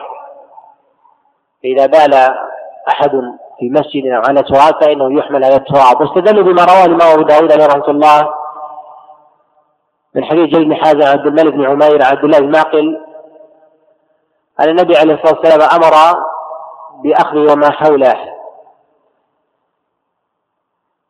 [1.63, 2.13] فإذا بال
[2.87, 3.11] أحد
[3.59, 7.51] في مسجد أو على تراب فإنه يحمل على التراب واستدلوا بما رواه الإمام أبو داود
[7.51, 8.33] عليه رحمة الله
[10.15, 12.55] من حديث جل بن حازم عبد الملك بن عمير عبد الله بن
[14.59, 16.21] أن النبي عليه الصلاة والسلام أمر
[17.03, 18.15] بأخذ وما حوله.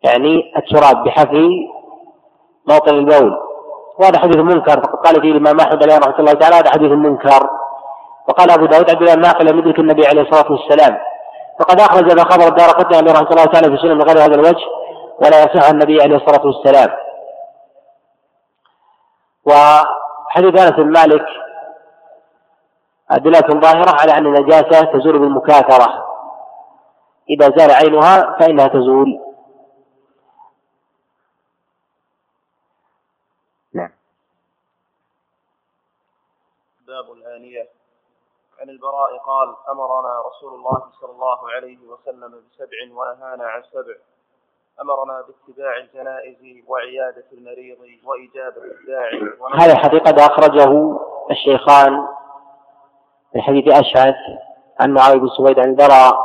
[0.04, 1.50] يعني التراب بحفر
[2.70, 3.38] موطن البول.
[4.00, 4.82] وهذا حديث منكر.
[4.82, 7.50] فقد قال فيه الإمام أحمد عليه رحمة الله تعالى هذا حديث منكر.
[8.28, 10.98] وقال أبو داود عبد الله الناقل لم يدرك النبي عليه الصلاة والسلام.
[11.60, 14.36] فقد أخرج هذا خبر الدار قطني عليه رحمة الله تعالى في سنة من غير هذا
[14.36, 14.66] الوجه
[15.20, 16.98] ولا يصح النبي عليه الصلاة والسلام.
[19.46, 21.26] وحديث أنس بن مالك
[23.12, 26.06] أدلة ظاهرة على أن النجاسة تزول بالمكاثرة.
[27.30, 29.22] إذا زال عينها فإنها تزول.
[33.74, 33.92] نعم.
[36.88, 37.75] باب الآنية
[38.66, 43.96] عن البراء قال أمرنا رسول الله صلى الله عليه وسلم بسبع ونهانا عن سبع.
[44.82, 49.20] أمرنا باتباع الجنائز وعيادة المريض وإجابة الداعي.
[49.56, 51.00] هذا الحقيقة أخرجه
[51.32, 52.08] الشيخان
[53.36, 54.16] من حديث أشعث
[54.80, 56.16] عن معاوية بن سويد عن البراء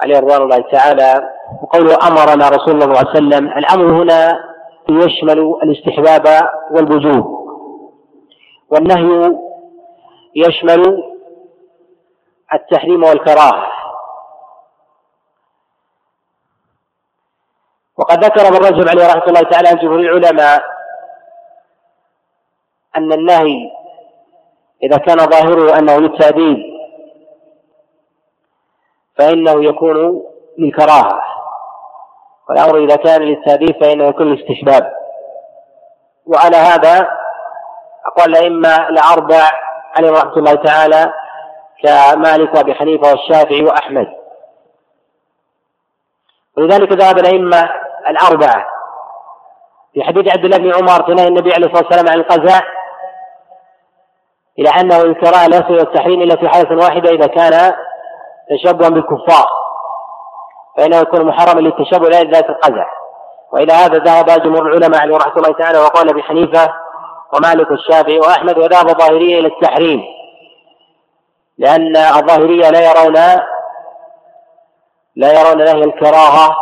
[0.00, 1.30] عليه رضوان الله تعالى
[1.62, 3.48] وقوله أمرنا رسول الله صلى الله عليه وسلم.
[3.48, 4.44] الأمر هنا
[4.88, 7.44] يشمل الاستحباب والوجوب
[8.70, 9.43] والنهي
[10.34, 11.14] يشمل
[12.54, 13.70] التحريم والكراهة.
[17.96, 20.64] وقد ذكر ابن رجب عليه رحمة الله تعالى عن جمهور العلماء
[22.96, 23.70] أن النهي
[24.82, 26.58] إذا كان ظاهره أنه للتأديب
[29.18, 30.24] فإنه يكون
[30.58, 31.22] للكراهة.
[32.48, 34.92] والأمر إذا كان للتأديب فإنه يكون للاستحباب.
[36.26, 37.08] وعلى هذا
[38.06, 39.50] أقوال الأئمة الأربع
[39.96, 41.12] عليهم رحمة الله تعالى
[41.82, 44.06] كمالك وأبي حنيفة والشافعي وأحمد.
[46.56, 47.70] ولذلك ذهب الأئمة
[48.08, 48.66] الأربعة.
[49.94, 52.64] في حديث عبد الله بن عمر في نهي النبي عليه الصلاة والسلام عن القزاء
[54.58, 57.74] إلى أنه الكراهة لا يصل التحريم إلا في حالة واحدة إذا كان
[58.50, 59.46] تشبها بالكفار.
[60.76, 62.92] فإنه يكون محرما للتشبه لا ذات القزح
[63.52, 66.83] وإلى هذا ذهب جمهور العلماء عليه رحمة الله تعالى وقال أبي حنيفة
[67.34, 70.04] ومالك الشافعي وأحمد وذهب الظاهرية إلى التحريم.
[71.58, 73.14] لأن الظاهرية لا يرون
[75.16, 76.56] لا يرون نهي الكراهة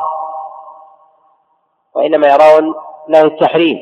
[1.94, 2.74] وإنما يرون
[3.08, 3.78] نهي التحريم.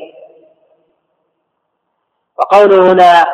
[2.37, 3.25] وقوله هنا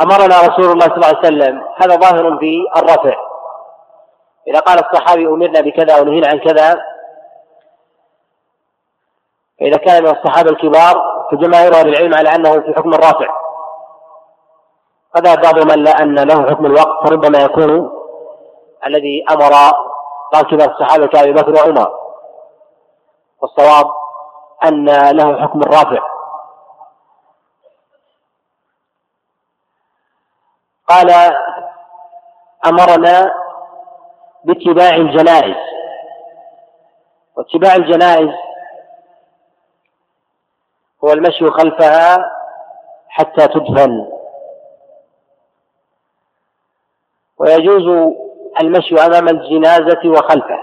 [0.00, 3.16] أمرنا رسول الله صلى الله عليه وسلم هذا ظاهر في الرفع.
[4.48, 6.82] إذا قال الصحابي أمرنا بكذا ونهينا عن كذا
[9.60, 13.36] فإذا كان من الصحابة الكبار فجماهير أهل العلم على أنه في حكم الرافع.
[15.14, 17.92] فذهب بعضهم أن أن له حكم الوقت فربما يكون
[18.86, 19.52] الذي أمر
[20.32, 21.98] قال كبار الصحابة كأبي بكر وعمر.
[23.42, 23.86] والصواب
[24.64, 26.02] أن له حكم الرافع.
[30.88, 31.10] قال
[32.66, 33.32] أمرنا
[34.44, 35.56] باتباع الجنائز.
[37.36, 38.45] واتباع الجنائز
[41.04, 42.30] هو المشي خلفها
[43.08, 44.12] حتى تدفن.
[47.38, 48.14] ويجوز
[48.60, 50.58] المشي أمام الجنازة وخلفه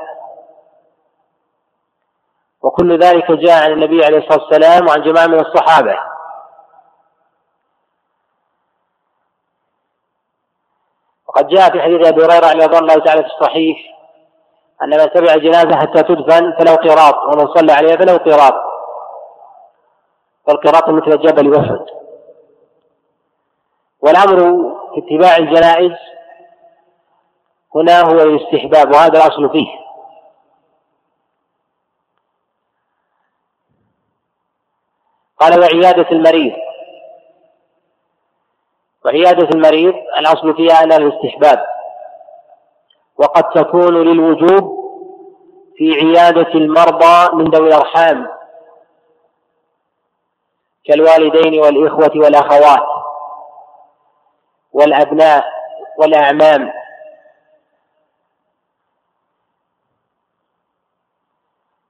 [2.61, 5.95] وكل ذلك جاء عن النبي عليه الصلاة والسلام وعن جماعة من الصحابة.
[11.27, 13.77] وقد جاء في حديث أبي هريرة رضي الله تعالى في الصحيح
[14.81, 18.72] أن من تبع جنازة حتى تدفن فله قيراط ومن صلى عليها فله قيراط
[20.47, 21.85] والقراط مثل جبل أحد
[24.01, 24.39] والأمر
[24.93, 25.97] في اتباع الجنائز
[27.75, 29.67] هنا هو الاستحباب وهذا الأصل فيه.
[35.39, 36.53] قال وعيادة المريض.
[39.05, 41.65] وعيادة المريض الأصل فيها أنها الاستحباب.
[43.17, 44.83] وقد تكون للوجوب
[45.75, 48.27] في عيادة المرضى من ذوي الأرحام.
[50.85, 52.87] كالوالدين والإخوة والأخوات
[54.73, 55.45] والأبناء
[55.97, 56.73] والأعمام.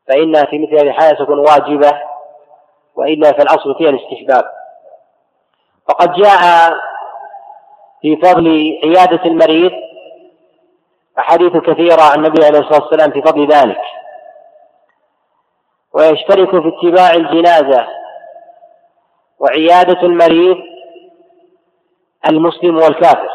[0.07, 2.01] فإنها في مثل هذه الحالة تكون واجبة
[2.95, 4.51] وإلا فالأصل فيها الاستحباب.
[5.89, 6.73] وقد جاء
[8.01, 9.71] في فضل عيادة المريض
[11.19, 13.81] أحاديث كثيرة عن النبي عليه الصلاة والسلام في فضل ذلك.
[15.93, 17.87] ويشترك في اتباع الجنازة
[19.43, 20.57] وعيادة المريض
[22.29, 23.29] المسلم والكافر.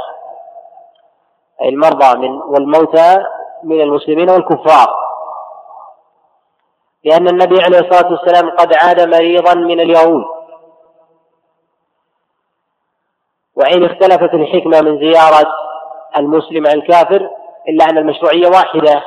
[1.63, 3.17] أي المرضى من والموتى
[3.65, 4.95] من المسلمين والكفار.
[7.05, 10.25] لأن النبي عليه الصلاة والسلام قد عاد مريضا من اليهود.
[13.55, 15.53] وإن اختلفت الحكمة من زيارة
[16.17, 17.31] المسلم عن الكافر
[17.69, 19.03] إلا أن المشروعية واحدة.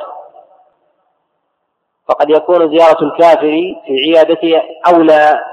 [2.08, 5.51] فقد يكون زيارة الكافر في عيادته أولى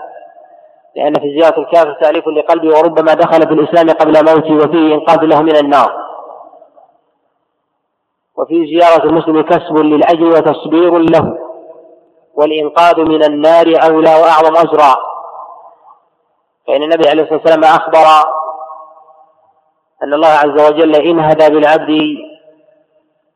[0.96, 5.42] لأن في زيارة الكافر تأليف لقلبه وربما دخل في الإسلام قبل موته وفيه إنقاذ له
[5.42, 6.10] من النار.
[8.38, 11.38] وفي زيارة المسلم كسب للأجر وتصبير له
[12.34, 14.96] والإنقاذ من النار أولى وأعظم أجرا.
[16.68, 18.30] فإن النبي عليه الصلاة والسلام أخبر
[20.04, 22.18] أن الله عز وجل إن هدى بالعبد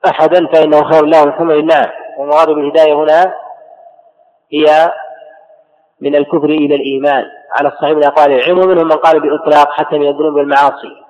[0.07, 1.89] أحدا فإنه خير له من حمر النعم.
[2.19, 3.35] والمراد بالهداية هنا
[4.53, 4.91] هي
[6.03, 7.25] من الكفر إلى الإيمان.
[7.51, 11.03] على الصحيح من أقوال العلم ومنهم من قال بإطلاق حتى من الذنوب والمعاصي.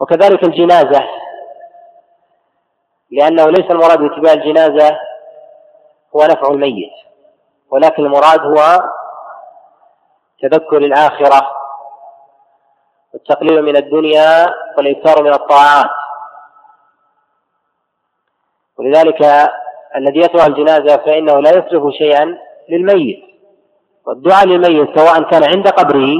[0.00, 1.08] وكذلك الجنازة.
[3.10, 4.98] لأنه ليس المراد باتباع الجنازة
[6.16, 6.92] هو نفع الميت.
[7.70, 8.90] ولكن المراد هو
[10.42, 11.50] تذكر الآخرة
[13.12, 15.90] والتقليل من الدنيا والإكثار من الطاعات.
[18.78, 19.50] ولذلك
[19.96, 22.38] الذي يتبع الجنازة فإنه لا يصرف شيئا
[22.68, 23.18] للميت.
[24.06, 26.16] والدعاء للميت سواء كان عند قبره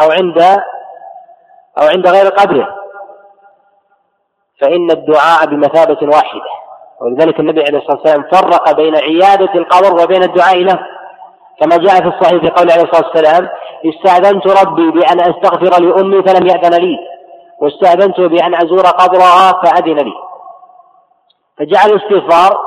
[0.00, 0.38] أو عند
[1.78, 2.68] أو عند غير قبره.
[4.60, 6.50] فإن الدعاء بمثابة واحدة.
[7.00, 10.78] ولذلك النبي عليه الصلاة والسلام فرق بين عيادة القبر وبين الدعاء له.
[11.60, 13.48] كما جاء في الصحيح في قول عليه الصلاة والسلام
[13.86, 16.96] استأذنت ربي بأن أستغفر لأمي فلم يأذن لي.
[17.60, 20.25] واستأذنت بأن أزور قبرها فأذن لي.
[21.58, 22.60] فجعل الاستغفار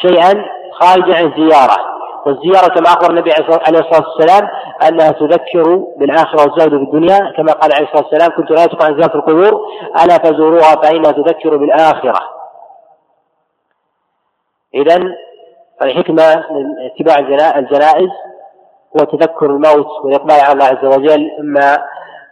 [0.00, 0.44] شيئا
[0.80, 1.92] خارجا عن الزيارة
[2.26, 4.48] والزيارة كما أخبر النبي عليه الصلاة والسلام
[4.88, 8.96] أنها تذكر بالآخرة والزهد في الدنيا كما قال عليه الصلاة والسلام كنت لا أتوقع عن
[8.96, 9.60] زيارة القبور
[10.04, 12.20] ألا فزوروها فإنها تذكر بالآخرة.
[14.74, 15.00] إذا
[15.80, 17.18] فالحكمة من اتباع
[17.58, 18.10] الجنائز
[18.96, 21.30] هو تذكر الموت والإقبال على الله عز وجل.
[21.40, 21.84] إما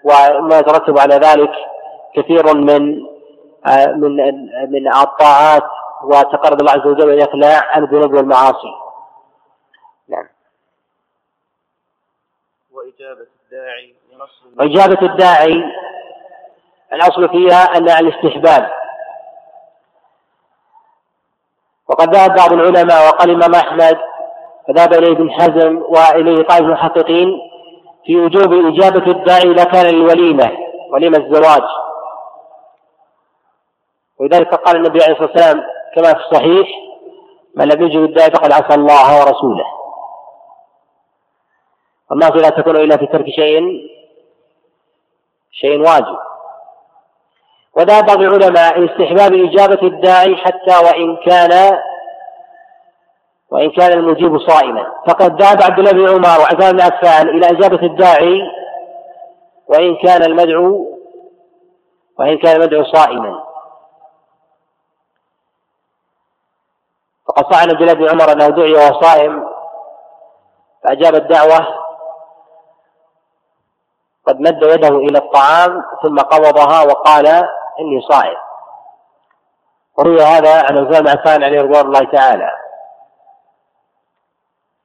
[0.05, 1.53] وما يترتب على ذلك
[2.15, 3.11] كثير من
[3.67, 4.17] آه، من
[4.71, 5.63] من الطاعات
[6.03, 8.75] وتقرب الله عز وجل والإقلاع عن الذنوب والمعاصي.
[10.09, 10.29] نعم.
[12.73, 13.95] وإجابة الداعي
[14.59, 15.65] وإجابة الداعي
[16.93, 18.71] الأصل فيها أن الاستحباب
[21.89, 23.99] وقد ذهب بعض العلماء وقال الإمام أحمد
[24.69, 27.39] فذهب إليه ابن حزم وإليه طائف المحققين
[28.05, 30.51] في وجوب إجابة الداعي إذا كان للوليمة
[30.93, 31.63] وليمة الزواج
[34.19, 36.69] ولذلك قال النبي عليه الصلاة والسلام كما في الصحيح
[37.55, 39.65] من لم يجب الداعي فقد عصى الله ورسوله.
[42.11, 43.63] والمعصية لا تكون إلا في ترك شيء
[45.53, 46.19] شيء واجب.
[47.77, 51.79] وذهب بعض العلماء إلى استحباب إجابة الداعي حتى وإن كان
[53.51, 54.93] وإن كان المجيب صائما.
[55.09, 58.43] فقد ذهب عبد الله بن عمر وعثمان بن عفان إلى إجابة الداعي
[59.69, 60.99] وإن كان المدعو
[62.19, 63.50] وإن كان المدعو صائما.
[67.31, 69.49] فقد صح عن عبد الله بن عمر أنه دعي وهو صائم
[70.85, 71.67] فأجاب الدعوة
[74.27, 77.27] قد مد يده إلى الطعام ثم قبضها وقال
[77.81, 78.37] إني صائم.
[79.99, 82.51] وروي هذا عن عثمان عفان عليه رضوان الله تعالى.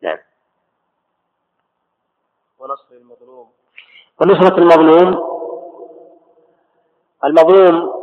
[0.02, 0.18] نعم.
[2.60, 3.50] ونصر المظلوم.
[4.22, 5.36] ونصرة المظلوم.
[7.24, 7.94] المظلوم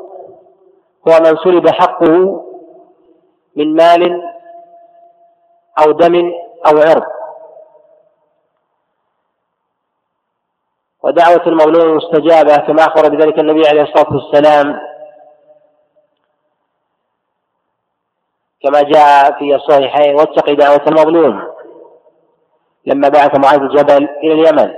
[1.09, 2.45] هو من سلب حقه
[3.57, 4.32] من مال
[5.78, 6.32] أو دم
[6.66, 7.02] أو عرض.
[11.02, 14.80] ودعوة المظلوم مستجابة كما أخبر بذلك النبي عليه الصلاة والسلام.
[18.62, 21.52] كما جاء في الصحيحين واتق دعوة المظلوم.
[22.86, 24.74] لما بعث معاذ الجبل إلى اليمن.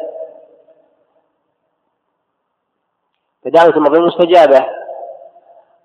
[3.45, 4.67] فدعوة المظلوم مستجابة.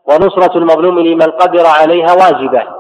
[0.05, 2.78] ونصرة المظلوم لمن قدر عليها واجبة.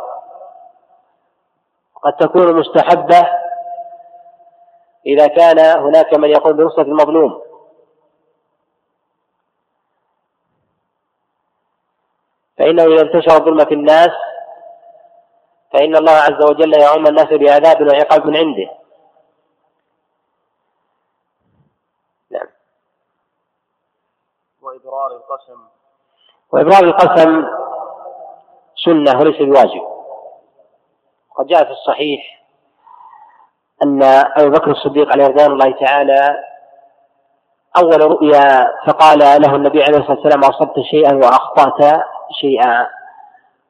[2.03, 3.29] قد تكون مستحبة
[5.05, 7.41] إذا كان هناك من يقول بنصرة المظلوم.
[12.57, 14.09] فإنه إذا انتشر الظلم في الناس
[15.73, 18.71] فإن الله عز وجل يعم الناس بعذاب وعقاب من عنده.
[22.31, 22.47] نعم.
[24.61, 25.59] وإبرار القسم.
[26.51, 27.45] وإبرار القسم
[28.85, 29.98] سنة وليس بواجب.
[31.39, 32.41] قد جاء في الصحيح
[33.83, 34.03] أن
[34.37, 36.43] أبي بكر الصديق عليه رضوان الله تعالى
[37.77, 42.01] أول رؤيا فقال له النبي عليه الصلاة والسلام أصبت شيئا وأخطأت
[42.41, 42.87] شيئا.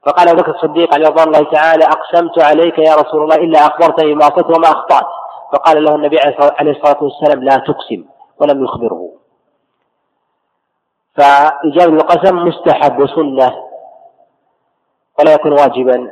[0.06, 4.14] فقال أبو بكر الصديق عليه رضوان الله تعالى أقسمت عليك يا رسول الله إلا أخبرتني
[4.14, 5.06] بما أصبت وما أخطأت.
[5.54, 6.20] فقال له النبي
[6.60, 8.06] عليه الصلاة والسلام لا تقسم
[8.40, 9.12] ولم يخبره.
[11.16, 13.64] فإجابة القسم مستحب وسنة
[15.20, 16.12] ولا يكون واجبا.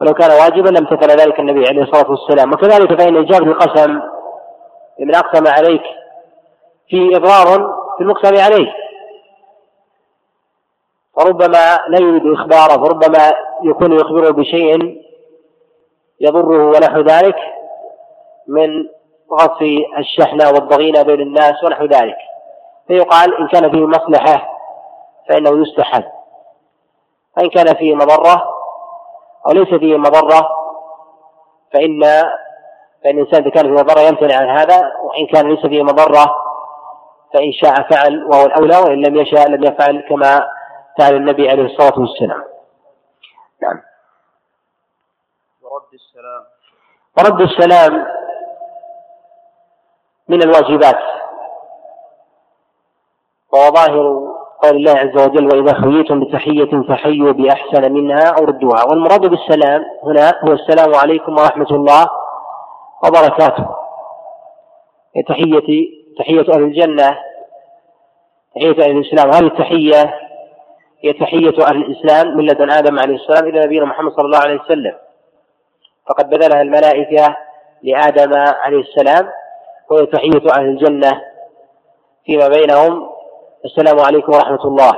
[0.00, 2.52] ولو كان واجبا لم تفعل ذلك النبي عليه الصلاة والسلام.
[2.52, 4.00] وكذلك فإن إجابة القسم
[4.98, 5.82] لمن أقسم عليك
[6.88, 8.72] في إضرار في المقسم عليه.
[11.16, 13.32] وربما لا يريد إخباره وربما
[13.64, 15.02] يكون يخبره بشيء
[16.20, 17.36] يضره ونحو ذلك
[18.48, 18.68] من
[19.32, 19.58] غص
[19.98, 22.16] الشحنة والضغينة بين الناس ونحو ذلك.
[22.88, 24.48] فيقال إن كان فيه مصلحة
[25.28, 26.04] فإنه يستحب
[27.36, 28.55] وإن كان فيه مضرة
[29.46, 30.48] أو ليس فيه مضرة
[31.72, 32.02] فإن
[33.04, 36.36] فإن الإنسان إذا كان فيه مضرة يمتنع عن هذا وإن كان ليس فيه مضرة
[37.34, 40.48] فإن شاء فعل وهو الأولى وإن لم يشاء لم يفعل كما
[40.98, 42.44] فعل النبي عليه الصلاة والسلام.
[43.62, 43.82] نعم.
[45.62, 46.44] ورد السلام.
[47.18, 48.06] ورد السلام
[50.28, 50.98] من الواجبات
[53.52, 53.72] وهو
[54.62, 58.84] قول الله عز وجل وإذا حييتم بتحية فحيوا بأحسن منها أو ردوها.
[58.84, 62.06] والمراد بالسلام هنا هو السلام عليكم ورحمة الله
[63.04, 63.66] وبركاته.
[65.28, 65.88] تحية
[66.18, 67.18] تحية أهل الجنة
[68.54, 69.30] تحية أهل الإسلام.
[69.30, 70.14] هذه التحية
[71.04, 74.60] هي تحية أهل الإسلام من لدن آدم عليه السلام إلى نبينا محمد صلى الله عليه
[74.60, 74.94] وسلم.
[76.08, 77.36] فقد بذلها الملائكة
[77.82, 79.28] لآدم عليه السلام
[79.90, 81.22] وهي تحية أهل الجنة
[82.26, 83.15] فيما بينهم
[83.66, 84.92] السلام عليكم ورحمة الله.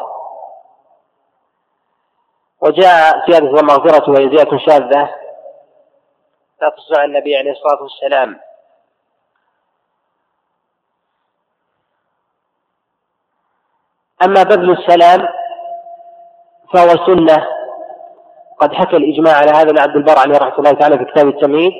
[2.61, 5.15] وجاء زيادة المغفرة وهي زيادة شاذة.
[6.63, 8.41] لا تصنع النبي عليه الصلاة والسلام.
[14.23, 15.29] أما بذل السلام
[16.75, 17.49] فهو سنة.
[18.61, 21.73] قد حكى الإجماع على هذا عبد البر عليه رحمة الله تعالى في كتاب التمهيد.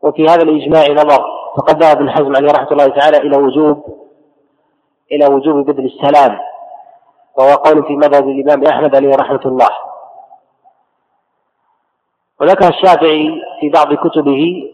[0.00, 1.37] وفي هذا الإجماع نظر.
[1.56, 3.84] فقد ذهب ابن حزم عليه رحمة الله تعالى إلى وجوب
[5.12, 6.38] إلى وجوب بذل السلام
[7.36, 9.68] وهو قول في مذهب الإمام أحمد عليه رحمة الله.
[12.40, 14.72] وذكر الشافعي في بعض كتبه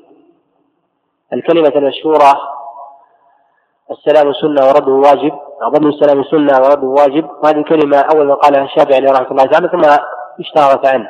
[1.32, 2.34] الكلمة المشهورة
[3.90, 5.38] السلام سنة ورده واجب
[5.72, 7.30] بذل السلام سنة ورده واجب.
[7.42, 9.82] وهذه الكلمة أول ما قالها الشافعي رحمة الله تعالى ثم
[10.40, 11.08] اشتهرت عنه.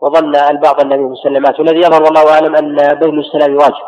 [0.00, 3.86] وظن البعض أن مسلمات والذي يظهر والله أعلم أن بذل السلام واجب.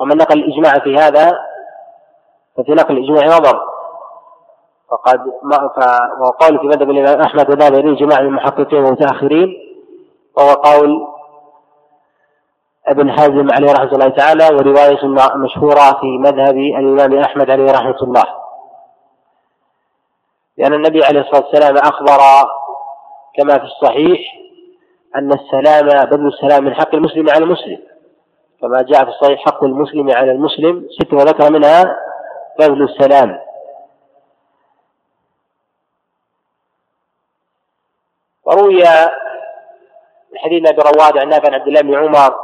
[0.00, 1.32] ومن نقل الإجماع في هذا
[2.56, 3.76] ففي نقل الإجماع نظر.
[4.90, 5.70] فقد ما
[6.20, 9.48] وقول في مذهب الإمام أحمد وذهب إليه جماعة من المحققين والمتأخرين
[10.36, 11.06] وهو قول
[12.88, 15.06] ابن حزم عليه رحمة الله تعالى ورواية
[15.36, 18.24] مشهورة في مذهب الإمام أحمد عليه رحمة الله.
[20.58, 22.20] لأن النبي عليه الصلاة والسلام أخبر
[23.36, 24.20] كما في الصحيح
[25.16, 27.78] أن السلام بذل السلام من حق المسلم على المسلم.
[28.60, 31.96] كما جاء في الصحيح حق المسلم على المسلم ست وذكر منها
[32.58, 33.38] بذل السلام.
[38.44, 38.84] وروي
[40.36, 42.34] حديث ابي رواد عن نافع عبد الله بن عمر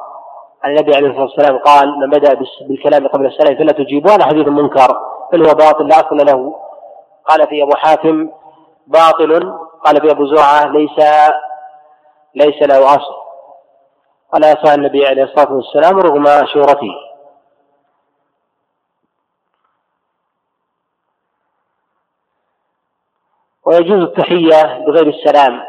[0.63, 2.35] عن النبي عليه الصلاة والسلام قال من بدأ
[2.69, 4.99] بالكلام قبل السلام فلا تجيبوا هذا حديث منكر
[5.33, 6.55] بل هو باطل لا أصل له.
[7.29, 8.31] قال في أبو حاتم
[8.87, 9.59] باطل.
[9.85, 10.99] قال في أبو زرعة ليس
[12.35, 13.15] ليس له أصل
[14.35, 16.95] ولا يصح النبي عليه الصلاة والسلام رغم شهرته.
[23.67, 25.63] ويجوز التحية بغير السلام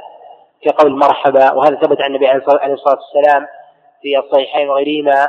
[0.64, 1.52] في قول مرحبا.
[1.52, 3.48] وهذا ثبت عن النبي عليه الصلاة والسلام
[4.02, 5.28] في الصحيحين وغيرهما.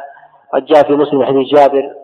[0.53, 1.95] قد جاء في مسلم حديث جابر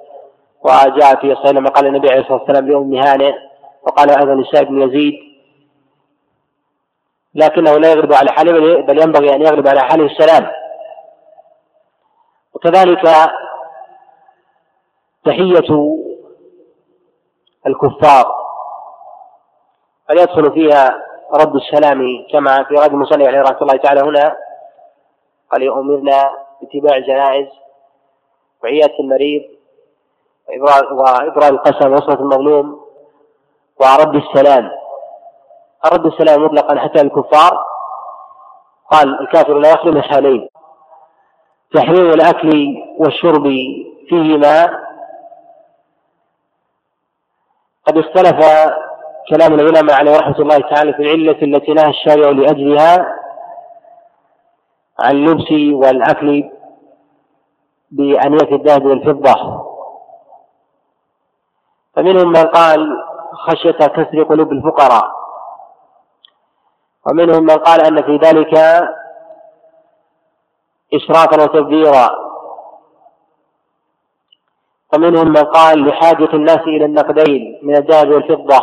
[0.63, 3.35] وجاء في الصحيح لما قال النبي عليه الصلاة والسلام لأم هانئ
[3.83, 5.30] وقال أيضا لسائب بن يزيد.
[7.35, 10.51] لكنه لا يغلب على حاله بل ينبغي أن يغلب على حاله السلام.
[12.55, 13.03] وكذلك
[15.25, 15.99] تحية
[17.67, 18.41] الكفار
[20.09, 21.03] قد يدخل فيها
[21.35, 24.37] رد السلام كما في رد المصلي عليه رحمة الله تعالى هنا؟
[25.53, 27.49] قال أمرنا باتباع الجنائز
[28.63, 29.43] وعيادة المريض
[30.93, 32.87] وإبراء القسم وصلة المظلوم
[33.81, 34.71] ورد السلام.
[35.87, 37.65] رد السلام مطلقا حتى الكفار.
[38.91, 40.49] قال الكافر لا يخلو من حالين
[41.75, 43.43] تحريم الأكل والشرب
[44.09, 44.67] فيهما.
[47.87, 48.37] قد اختلف
[49.31, 53.17] كلام العلماء عليه رحمة الله تعالى في العلة التي نهى الشارع لأجلها
[55.01, 56.51] عن اللبس والأكل
[57.91, 59.67] بأنية الذهب والفضة.
[61.95, 62.89] فمنهم من قال
[63.33, 65.20] خشية كسر قلوب الفقراء.
[67.07, 68.55] ومنهم من قال أن في ذلك
[70.95, 72.11] إسرافا وتبذيرا.
[74.95, 78.61] ومنهم من قال لحاجة الناس إلى النقدين من الذهب والفضة.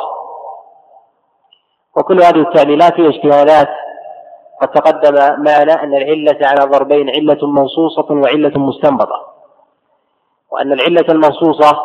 [1.97, 3.69] وكل هذه التعليلات هي اجتهادات.
[4.61, 5.13] قد تقدم
[5.43, 9.33] معنا أن العلة على ضربين علة منصوصة وعلة مستنبطة.
[10.51, 11.79] وأن العلة المنصوصة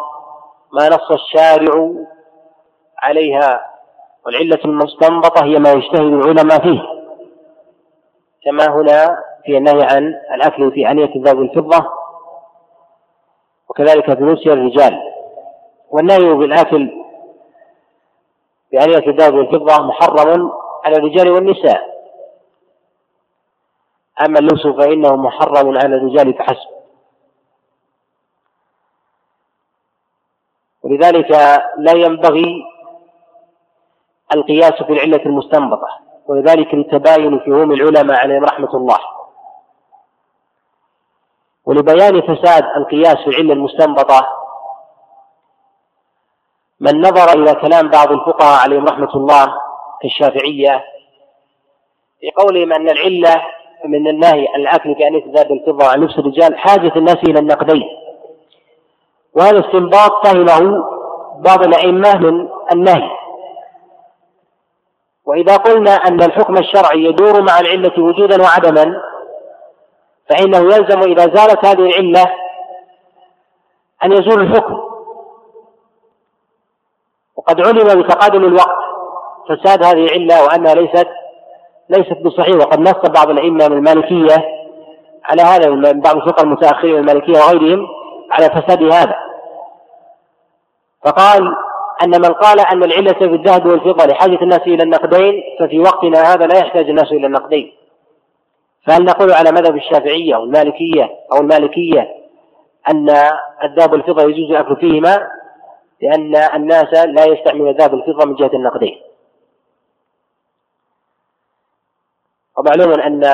[0.72, 1.90] ما نص الشارع
[3.03, 3.71] عليها
[4.26, 6.82] والعلة المستنبطة هي ما يجتهد العلماء فيه.
[8.44, 11.92] كما هنا في النهي عن الأكل في آنية الذهب والفضة
[13.68, 14.98] وكذلك في نسي الرجال.
[15.90, 16.90] والنهي بالأكل
[18.70, 20.52] في آنية الذهب والفضة محرم
[20.84, 21.92] على الرجال والنساء.
[24.26, 26.72] أما اللبس فإنه محرم على الرجال فحسب.
[30.82, 31.30] ولذلك
[31.78, 32.64] لا ينبغي
[34.35, 35.89] القياس في العلة المستنبطة
[36.26, 38.99] ولذلك لتباين فهوم العلماء عليهم رحمة الله.
[41.66, 44.26] ولبيان فساد القياس في العلة المستنبطة
[46.80, 49.55] من نظر إلى كلام بعض الفقهاء عليهم رحمة الله
[50.03, 50.85] كالشافعية
[52.20, 53.43] في قولهم أن العلة
[53.85, 57.89] من النهي عن الأكل أنيس الذهب الفضة عن لبس الرجال حاجة الناس إلى النقدين.
[59.35, 60.85] وهذا استنباط فهمه
[61.39, 63.11] بعض الأئمة من النهي.
[65.26, 69.02] وإذا قلنا أن الحكم الشرعي يدور مع العلة وجودا وعدما
[70.30, 72.32] فإنه يلزم إذا زالت هذه العلة
[74.04, 74.80] أن يزول الحكم.
[77.36, 78.82] وقد علم بتقادم الوقت
[79.48, 81.08] فساد هذه العلة وأنها ليست
[81.88, 84.36] ليست بصحيح وقد نص بعض الأئمة من المالكية
[85.24, 87.86] على هذا من بعض الفقهاء المتأخرين من المالكية وغيرهم
[88.30, 89.14] على فساد هذا.
[91.04, 91.54] فقال
[92.03, 96.47] أن من قال أن العلة في الذهب والفضة لحاجة الناس إلى النقدين ففي وقتنا هذا
[96.47, 97.72] لا يحتاج الناس إلى النقدين.
[98.86, 102.14] فهل نقول على مذهب الشافعية أو المالكية أو المالكية
[102.90, 103.09] أن
[103.64, 105.28] الذهب والفضة يجوز الأكل فيهما؟
[106.03, 109.01] لأن الناس لا يستعملون الذهب والفضة من جهة النقدين.
[112.59, 113.24] ومعلوم أن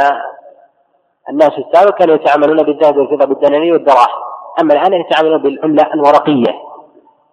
[1.28, 4.28] الناس السابق كانوا يتعاملون بالذهب والفضة بالدنانير والدراهم.
[4.60, 6.54] أما الآن يتعاملون بالعملة الورقية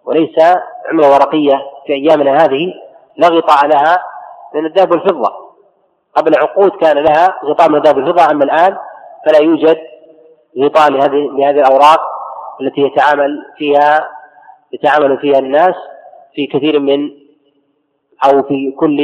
[0.04, 0.38] وليس
[0.90, 2.74] عملة ورقية في أيامنا هذه
[3.16, 4.04] لا غطاء لها
[4.54, 5.32] من الذهب والفضة.
[6.14, 8.76] قبل عقود كان لها غطاء من الذهب والفضة أما الآن
[9.26, 9.78] فلا يوجد
[10.58, 12.00] غطاء لهذه لهذه الأوراق
[12.60, 14.08] التي يتعامل فيها
[14.72, 15.74] يتعامل فيها الناس
[16.34, 17.10] في كثير من
[18.24, 18.96] أو في كل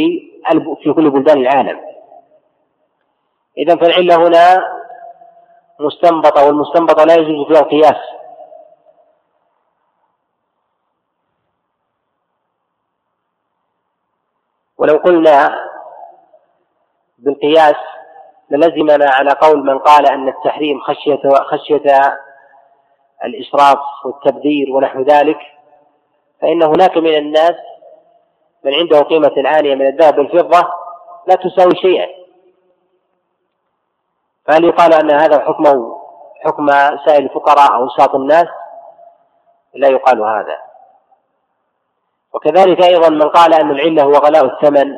[0.83, 1.81] في كل بلدان العالم.
[3.59, 4.65] إذا فالعلة هنا
[5.81, 7.97] مستنبطة والمستنبطة لا يجوز فيها القياس.
[14.83, 15.55] ولو قلنا
[17.19, 17.77] بالقياس
[18.51, 21.21] للزمنا على قول من قال أن التحريم خشية
[21.51, 22.19] خشية
[23.25, 25.39] الإسراف والتبذير ونحو ذلك
[26.41, 27.55] فإن هناك من الناس
[28.65, 30.69] من عنده قيمة عالية من الذهب والفضة
[31.27, 32.09] لا تساوي شيئا.
[34.47, 36.01] فهل يقال أن هذا حكمه
[36.45, 36.67] حكم
[37.07, 38.47] سائر الفقراء أو وساط الناس؟
[39.75, 40.72] لا يقال هذا.
[42.35, 44.97] وكذلك أيضا من قال أن العلة هو غلاء الثمن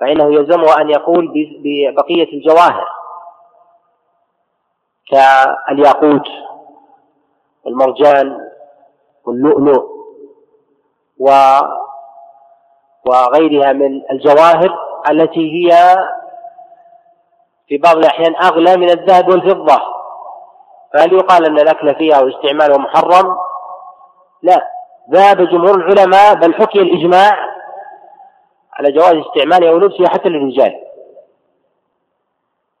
[0.00, 1.28] فإنه يلزمه أن يقول
[1.64, 2.88] ببقية الجواهر
[5.10, 6.28] كالياقوت
[7.64, 8.48] والمرجان
[9.24, 9.98] واللؤلؤ
[11.18, 11.30] و
[13.06, 14.78] وغيرها من الجواهر
[15.10, 15.96] التي هي
[17.68, 19.80] في بعض الأحيان أغلى من الذهب والفضة
[20.92, 23.36] فهل يقال أن الأكل فيها واستعمالها محرم؟
[24.42, 24.77] لا
[25.10, 27.38] ذهب جمهور العلماء بل حكي الإجماع
[28.72, 30.84] على جواز استعمالها ولبسها حتى للرجال.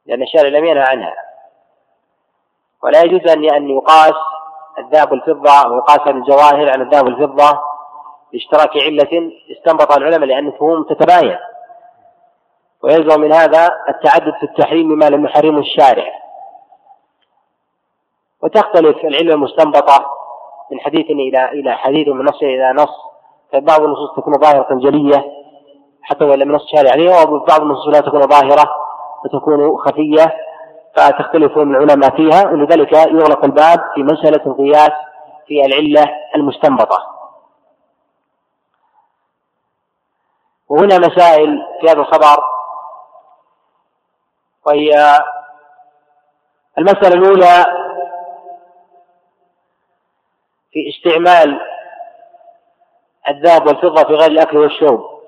[0.06, 1.14] لأن الشارع لم ينهى عنها.
[2.82, 4.14] ولا يجوز أن أن يقاس
[4.78, 7.60] الذهب والفضة ويقاس الجواهر على الذهب والفضة
[8.32, 11.38] لاشتراك علة استنبط العلماء لأن الفهوم تتباين.
[12.82, 16.12] ويلزم من هذا التعدد في التحريم ما لم يحرمه الشارع.
[18.42, 20.18] وتختلف العلة المستنبطة
[20.72, 23.08] من حديث إلى إلى حديث من نص إلى نص.
[23.52, 25.24] فبعض النصوص تكون ظاهرة جلية
[26.02, 26.90] حتى وإن لم نص شارع.
[26.90, 28.74] عليها وبعض النصوص لا تكون ظاهرة
[29.24, 30.34] وتكون خفية
[30.96, 34.92] فتختلف العلماء فيها ولذلك يغلق الباب في مسألة القياس
[35.46, 36.98] في العلة المستنبطة.
[40.68, 42.44] وهنا مسائل في هذا الخبر
[44.66, 44.90] وهي
[46.78, 47.64] المسألة الأولى
[50.98, 51.60] استعمال
[53.28, 55.20] الذهب والفضة في غير الأكل والشرب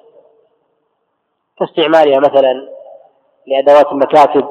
[1.59, 2.68] كاستعمالها مثلا
[3.47, 4.49] لأدوات المكاتب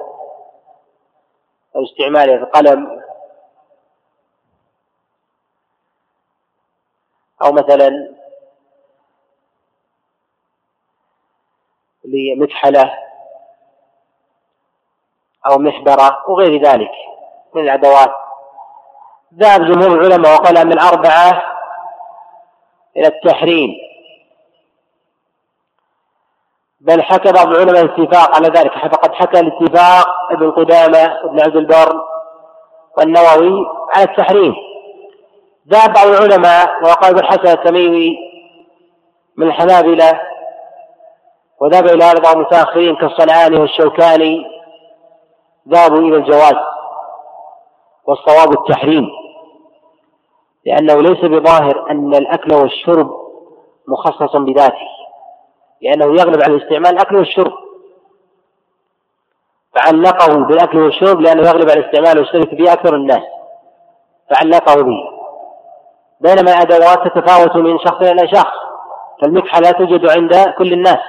[1.75, 3.01] أو استعمالها في القلم
[7.41, 8.15] أو مثلا
[12.05, 12.93] لمكحلة
[15.45, 16.91] أو محبرة وغير ذلك
[17.53, 18.28] من الأدوات.
[19.37, 21.43] ذهب جمهور العلماء وقال من الأربعة
[22.97, 23.69] إلى التحريم.
[26.81, 28.73] بل حكى بعض العلماء الاتفاق على ذلك.
[28.73, 32.07] فقد حكى الاتفاق ابن قدامة وابن عبد البر
[32.97, 33.65] والنووي
[33.95, 34.55] على التحريم.
[35.69, 38.17] ذهب بعض العلماء وقال ابن الحسن التميمي
[39.37, 40.21] من الحنابلة
[41.59, 44.45] وذهب إلى بعض المتأخرين كالصنعاني والشوكاني
[45.69, 46.55] ذهبوا إلى الجواز
[48.05, 49.18] والصواب التحريم.
[50.65, 53.09] لأنه ليس بظاهر أن الأكل والشرب
[53.87, 54.87] مخصص بذاته
[55.81, 57.53] لأنه يغلب على الاستعمال الأكل والشرب.
[59.75, 63.23] فعلقه بالأكل والشرب لأنه يغلب على الاستعمال ويشترك به أكثر الناس.
[64.29, 64.97] فعلقه به.
[66.21, 68.59] بينما الأدوات تتفاوت من شخص إلى شخص
[69.21, 70.99] فالمكحة لا توجد عند كل الناس.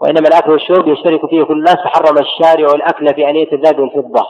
[0.00, 4.26] وإنما الأكل والشرب يشترك فيه كل الناس فحرم الشارع الأكل في أنية الذهب والفضة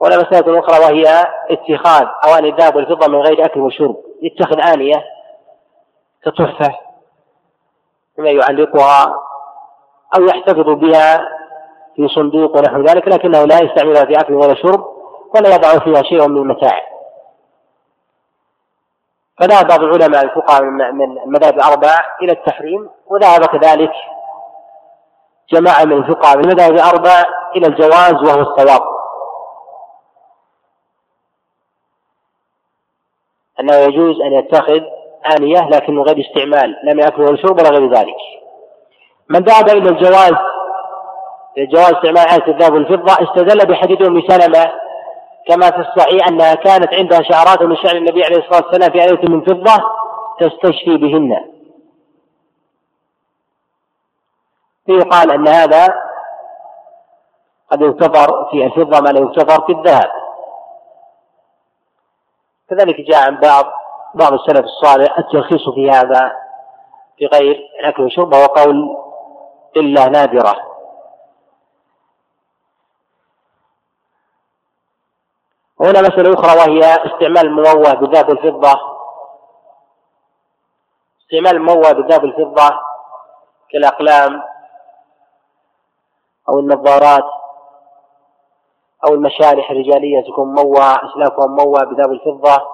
[0.00, 3.96] ولا مسألة أخرى وهي اتخاذ أواني الذهب والفضة من غير أكل وشرب.
[4.22, 5.04] يتخذ آنية
[6.24, 6.74] كتحفة
[8.18, 9.14] بما يعلقها
[10.16, 11.28] أو يحتفظ بها
[11.96, 14.84] في صندوق ونحو ذلك لكنه لا يستعملها في أكل ولا شرب
[15.34, 16.80] ولا يضع فيها شيء من المتاع.
[19.40, 23.92] فذهب بعض العلماء الفقهاء من المذاهب الأربع إلى التحريم وذهب كذلك
[25.52, 27.24] جماعة من الفقهاء من المذاهب الأربع
[27.56, 28.93] إلى الجواز وهو الصواب.
[33.60, 34.80] أنه يجوز أن يتخذ
[35.36, 38.16] آنية لكن من غير استعمال لا من أكل ولا شرب ولا غير ذلك.
[39.28, 40.32] من ذهب إلى الجواز
[41.58, 44.72] جواز استعمال آية الذهب والفضة استدل بحديث أم سلمة
[45.48, 49.28] كما في الصحيح أنها كانت عندها شعرات من شعر النبي عليه الصلاة والسلام في آية
[49.28, 49.84] من فضة
[50.40, 51.44] تستشفي بهن.
[54.86, 55.86] فيقال أن هذا
[57.70, 60.10] قد يعتبر في الفضة ما لا يعتبر في الذهب.
[62.70, 63.64] كذلك جاء عن بعض
[64.14, 66.32] بعض السلف الصالح الترخيص في هذا
[67.18, 68.96] في غير الأكل والشرب وهو قول
[69.76, 70.54] إلا نادرة.
[75.78, 78.80] وهنا مسألة أخرى وهي استعمال المموه بذهب الفضة.
[81.20, 82.80] استعمال المموه بذهب الفضة
[83.70, 84.42] كالأقلام
[86.48, 87.43] أو النظارات.
[89.08, 92.66] أو المشارح الرجالية تكون مموهة أسلافها مموهة بذهب الفضة.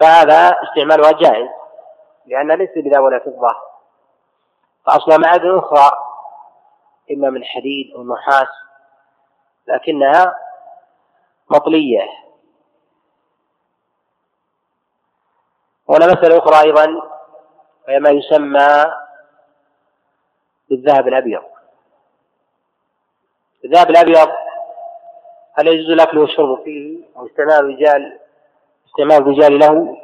[0.00, 1.48] فهذا استعمالها جائز
[2.26, 3.56] لأنها ليست بذهب ولا فضة.
[4.86, 5.90] فأصلها معادن أخرى
[7.12, 8.48] إما من حديد أو نحاس
[9.66, 10.34] لكنها
[11.50, 12.08] مطلية.
[15.86, 16.86] وهنا مسألة أخرى أيضا
[17.88, 18.84] وهي ما يسمى
[20.70, 21.42] بالذهب الأبيض.
[23.66, 24.28] الذهب الأبيض
[25.54, 28.18] هل يجوز الأكل والشرب فيه واستعمال الرجال
[28.86, 29.96] استعمال الرجال له؟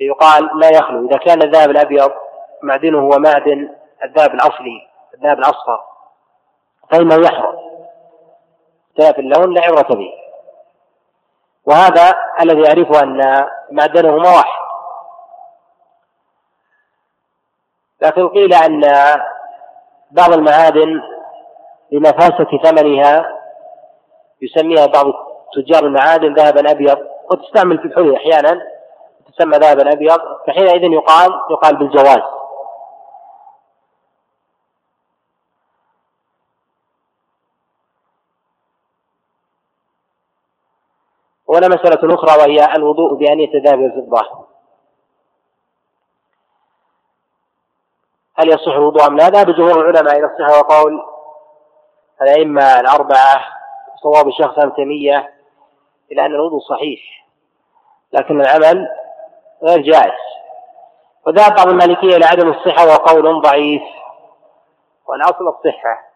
[0.00, 1.08] يقال لا يخلو.
[1.08, 2.12] إذا كان الذهب الأبيض
[2.62, 5.80] معدنه هو معدن الذهب الأصلي الذهب الأصفر
[6.90, 7.56] فإنه يحرم.
[8.90, 10.12] اختلاف اللون لا عبرة به.
[11.66, 14.66] وهذا الذي يعرفه أن معدنهما واحد
[18.02, 18.80] لكن قيل أن
[20.10, 21.02] بعض المعادن
[21.92, 23.38] لنفاسة ثمنها
[24.42, 25.04] يسميها بعض
[25.54, 26.98] تجار المعادن ذهبا أبيض
[27.30, 28.62] وتستعمل في الحلي أحيانا
[29.26, 32.22] تسمى ذهبا أبيض فحينئذ يقال يقال بالجواز
[41.46, 44.46] ولا مسألة أخرى وهي الوضوء بأنية الذهب والفضة
[48.38, 51.15] هل يصح الوضوء أم لا؟ ذهب جمهور العلماء إلى الصحة وقول
[52.22, 53.44] الأئمة الأربعة
[54.02, 55.32] صواب الشيخ ابن تيمية
[56.12, 57.00] إلى أن الوضوء صحيح
[58.12, 58.88] لكن العمل
[59.62, 60.20] غير جائز.
[61.26, 63.82] وذهب بعض المالكية إلى عدم الصحة وقول ضعيف
[65.06, 66.06] والأصل الصحة.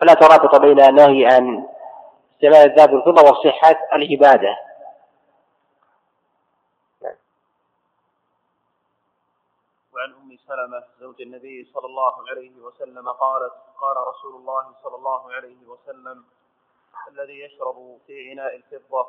[0.00, 1.66] فلا ترابط بين النهي عن
[2.34, 4.56] استعمال الذهب والفضة وصحة العبادة.
[10.48, 16.24] سلمه زوج النبي صلى الله عليه وسلم قالت قال رسول الله صلى الله عليه وسلم
[17.08, 19.06] الذي يشرب في إناء الفضة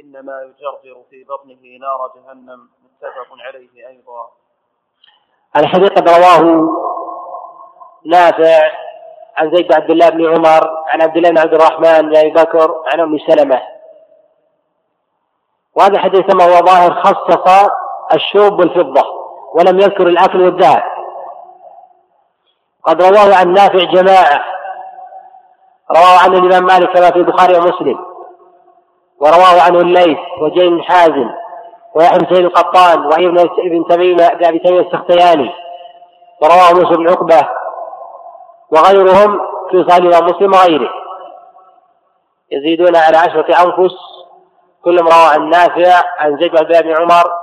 [0.00, 2.68] إنما يجرجر في بطنه نار جهنم.
[2.84, 4.30] متفق عليه أيضا.
[5.56, 6.68] الحديث قد رواه
[8.04, 8.72] نافع
[9.36, 12.30] عن زيد بن عبد الله بن عمر عن عبد الله بن عبد الرحمن بن أبي
[12.30, 13.62] بكر عن أم سلمة.
[15.74, 17.70] وهذا الحديث كما هو ظاهر خصص
[18.14, 19.21] الشوب والفضة.
[19.54, 20.82] ولم يذكر الأكل والذهب
[22.84, 24.44] قد رواه عن نافع جماعة
[25.90, 27.98] رواه عنه الإمام مالك كما في البخاري ومسلم
[29.20, 31.30] ورواه عنه الليث وجيل بن حازم
[31.94, 35.52] ويحيى بن القطان وإبن ابن تميم بن أبي تميم السختياني
[36.42, 37.48] ورواه موسى بن عقبة
[38.70, 39.40] وغيرهم
[39.70, 40.90] في صحيح مسلم وغيره.
[42.52, 43.94] يزيدون على عشرة أنفس
[44.84, 47.41] كلهم رواه عن نافع عن زيد بن عمر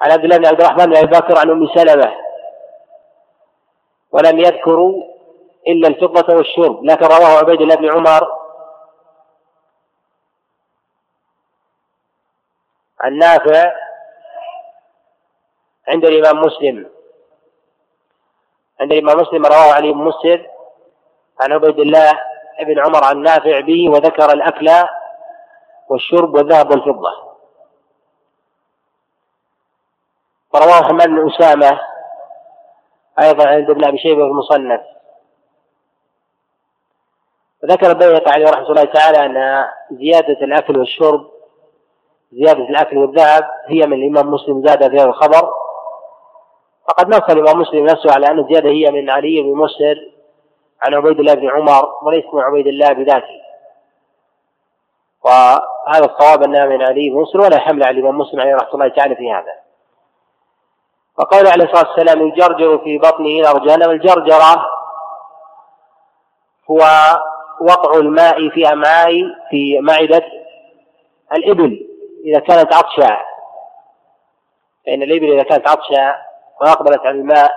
[0.00, 2.14] عن عبد الله بن عبد الرحمن بن أبي بكر عن أم سلمة.
[4.12, 5.02] ولم يذكروا
[5.68, 8.40] إلا الفضة والشرب لكن رواه عبيد الله بن عمر
[13.00, 13.72] عن نافع
[15.88, 16.90] عند الإمام مسلم.
[18.80, 20.46] عند الإمام مسلم رواه علي بن مسلم
[21.40, 22.12] عن عبيد الله
[22.60, 24.70] بن عمر عن نافع به وذكر الأكل
[25.88, 27.29] والشرب والذهب والفضة.
[30.54, 31.80] ورواه حماد بن أسامة
[33.22, 34.80] أيضا عند ابن أبي شيبة في المصنف.
[37.62, 41.30] وذكر البيهقي عليه رحمة الله تعالى أن زيادة الأكل والشرب
[42.32, 45.52] زيادة الأكل والذهب هي من الإمام مسلم زاد في هذا الخبر.
[46.88, 50.12] فقد نص الإمام مسلم نفسه على أن الزيادة هي من علي بن مسر
[50.82, 53.40] عن عبيد الله بن عمر وليس من عبيد الله بذاته.
[55.24, 58.88] وهذا الصواب أنها من علي بن مسر ولا حمل على الإمام مسلم عليه رحمة الله
[58.88, 59.69] تعالى في هذا.
[61.20, 64.66] وقول عليه الصلاة والسلام يجرجر في بطنه نار جهنم الجرجرة
[66.70, 66.78] هو
[67.60, 69.12] وقع الماء في أمعاء
[69.50, 70.22] في معدة
[71.32, 71.86] الإبل
[72.24, 73.20] إذا كانت عطشا
[74.86, 76.16] فإن الإبل إذا كانت عطشا
[76.60, 77.52] وأقبلت على الماء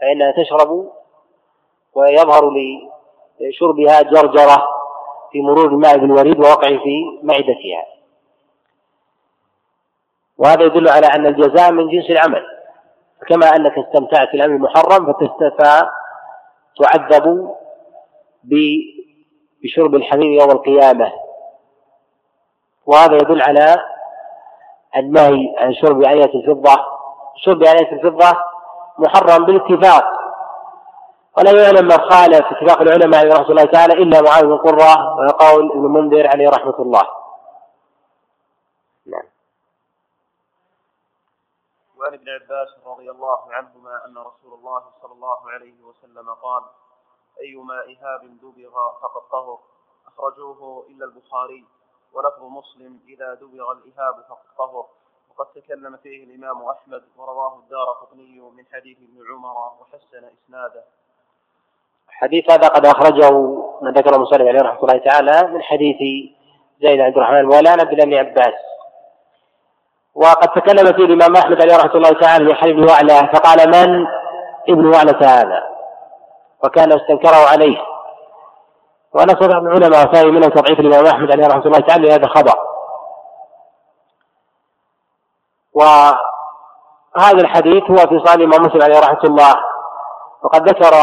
[0.00, 0.92] فإنها تشرب
[1.94, 2.52] ويظهر
[3.40, 4.64] لشربها جرجرة
[5.32, 7.84] في مرور الماء بالوريد ووقع في معدتها.
[10.38, 12.59] وهذا يدل على أن الجزاء من جنس العمل.
[13.28, 15.12] كما أنك استمتعت في الأمر المحرم
[16.78, 17.54] فتعذب
[19.62, 21.12] بشرب الحميم يوم القيامة.
[22.86, 23.76] وهذا يدل على
[24.96, 26.76] النهي عن شرب آية الفضة.
[27.36, 28.38] شرب آية الفضة
[28.98, 30.20] محرم بالاتفاق.
[31.38, 35.84] ولا يعلم من خالف اتفاق العلماء رحمة الله تعالى إلا معاذ بن قرة وقول ابن
[35.84, 37.02] المنذر عليه رحمة الله
[39.06, 39.22] نعم
[42.00, 46.62] وعن ابن عباس رضي الله عنهما أن رسول الله صلى الله عليه وسلم قال
[47.40, 49.58] أيما إهاب دبغ فقد طهر.
[50.06, 51.64] أخرجوه إلا البخاري
[52.12, 54.86] ولفظ مسلم إذا دبغ الإهاب فقد طهر.
[55.30, 60.84] وقد تكلم فيه الإمام أحمد ورواه الدار قطني من حديث ابن عمر وحسن إسناده.
[62.08, 63.30] الحديث هذا قد أخرجه
[63.82, 65.96] من ذكر المصنف عليه رحمه الله تعالى من حديث
[66.82, 68.54] زيد عبد الرحمن مولانا بن عباس.
[70.14, 74.06] وقد تكلم فيه الإمام أحمد عليه رحمة الله تعالى في حديث وعلى فقال من؟
[74.68, 75.62] ابن وعلة هذا.
[76.64, 77.76] وكان استنكره عليه.
[79.40, 82.54] صدق من العلماء ثاني منهم تضعيف الإمام أحمد عليه رحمة الله تعالى لهذا الخبر.
[85.74, 89.54] وهذا الحديث هو في صحيح الإمام مسلم عليه رحمة الله.
[90.42, 90.94] وقد ذكر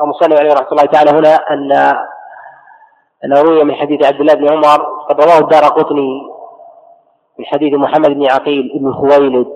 [0.00, 1.72] المصنف عليه رحمة الله تعالى هنا أن
[3.24, 4.88] أنه روي من حديث عبد الله بن عمر.
[4.90, 6.31] وقد رواه الدار قطني.
[7.42, 9.52] من حديث محمد بن عقيل بن خويلد.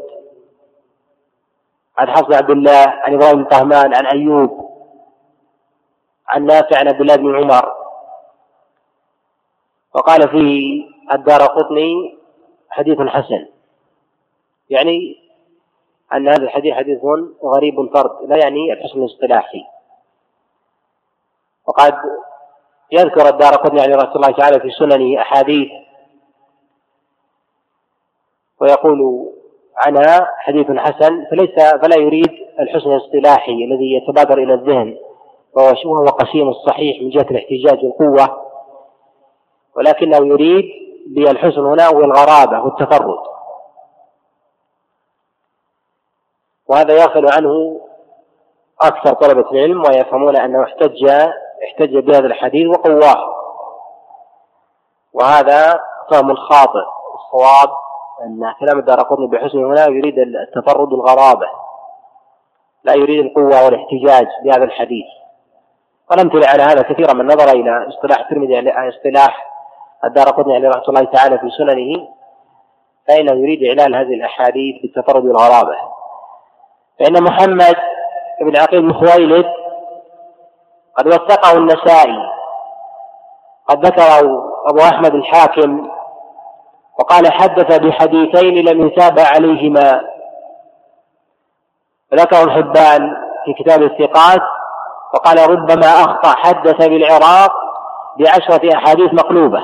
[1.98, 4.70] عن حفص عبد الله عن إبراهيم بن طهمان عن أيوب
[6.28, 7.74] عن نافع عن عبد الله بن عمر.
[9.94, 12.18] وقال في الدار قطني
[12.70, 13.46] حديث حسن.
[14.70, 15.16] يعني
[16.12, 16.98] أن هذا الحديث حديث
[17.44, 19.64] غريب الفرد لا يعني الحسن الاصطلاحي.
[21.66, 21.94] وقد
[22.92, 25.85] يذكر الدار قطني عن رسول الله تعالى في سننه أحاديث
[28.60, 29.28] ويقول
[29.76, 32.30] عنها حديث حسن فليس فلا يريد
[32.60, 34.96] الحسن الاصطلاحي الذي يتبادر إلى الذهن
[35.56, 38.46] وهو قسيم الصحيح من جهة الاحتجاج والقوة
[39.76, 40.64] ولكنه يريد
[41.06, 43.18] بالحسن هنا والغرابة والتفرد.
[46.68, 47.80] وهذا يغفل عنه
[48.82, 51.04] أكثر طلبة العلم ويفهمون أنه احتج
[51.64, 53.36] احتج بهذا الحديث وقواه.
[55.12, 55.80] وهذا
[56.10, 56.84] فهم خاطئ
[57.14, 57.85] الصواب
[58.24, 61.46] أن كلام الدار قطني بحسن هنا يريد التفرد والغرابة
[62.84, 65.06] لا يريد القوة والاحتجاج بهذا الحديث.
[66.10, 69.46] والأمثلة على هذا كثيرا من نظر إلى اصطلاح الترمذي اصطلاح
[70.04, 72.08] الدار قطني عليه رحمة الله تعالى في سننه
[73.08, 75.76] فإنه يريد إعلان هذه الأحاديث بالتفرد والغرابة
[76.98, 77.76] فإن محمد
[78.40, 79.46] بن عقيل بن خويلد
[80.98, 82.18] قد وثقه النسائي
[83.68, 84.20] قد ذكره
[84.66, 85.88] أبو أحمد الحاكم
[86.98, 90.00] وقال حدث بحديثين لم يتابع عليهما.
[92.14, 94.40] ذكر الحبان في كتاب الثقات
[95.14, 97.52] وقال ربما أخطأ حدث بالعراق
[98.18, 99.62] بعشرة أحاديث مقلوبة.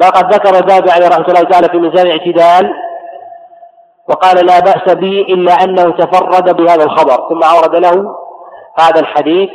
[0.00, 2.74] وقد ذكر الذهبي عليه رحمة الله تعالى في ميزان الاعتدال
[4.08, 7.28] وقال لا بأس به إلا أنه تفرد بهذا الخبر.
[7.28, 8.16] ثم أورد له
[8.78, 9.50] هذا الحديث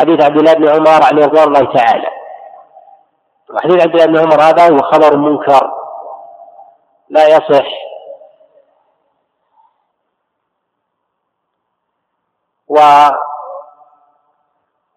[0.00, 2.08] حديث عبد الله بن عمر عليه رضوان الله تعالى.
[3.54, 5.72] وحديث عبد الله بن عمر هذا هو خبر منكر.
[7.08, 7.66] لا يصح.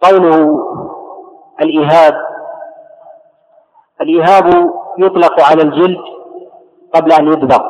[0.01, 0.68] وقوله
[1.62, 2.14] الإيهاب
[4.01, 5.97] الإيهاب يطلق على الجلد
[6.95, 7.62] قبل أن يدبغ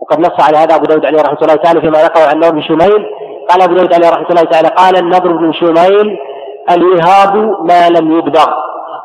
[0.00, 2.62] وقد نص على هذا أبو داود عليه رحمة الله تعالى فيما ذكره عن نور بن
[2.62, 3.06] شميل.
[3.48, 6.18] قال أبو داود عليه رحمة الله تعالى قال النضر بن شميل
[6.70, 8.52] الإيهاب ما لم يدبغ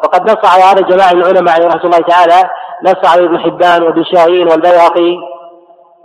[0.03, 2.49] وقد نص على هذا جماعة العلماء عليه رحمة الله تعالى
[2.83, 5.17] نص على ابن حبان وابن شاهين والبيهقي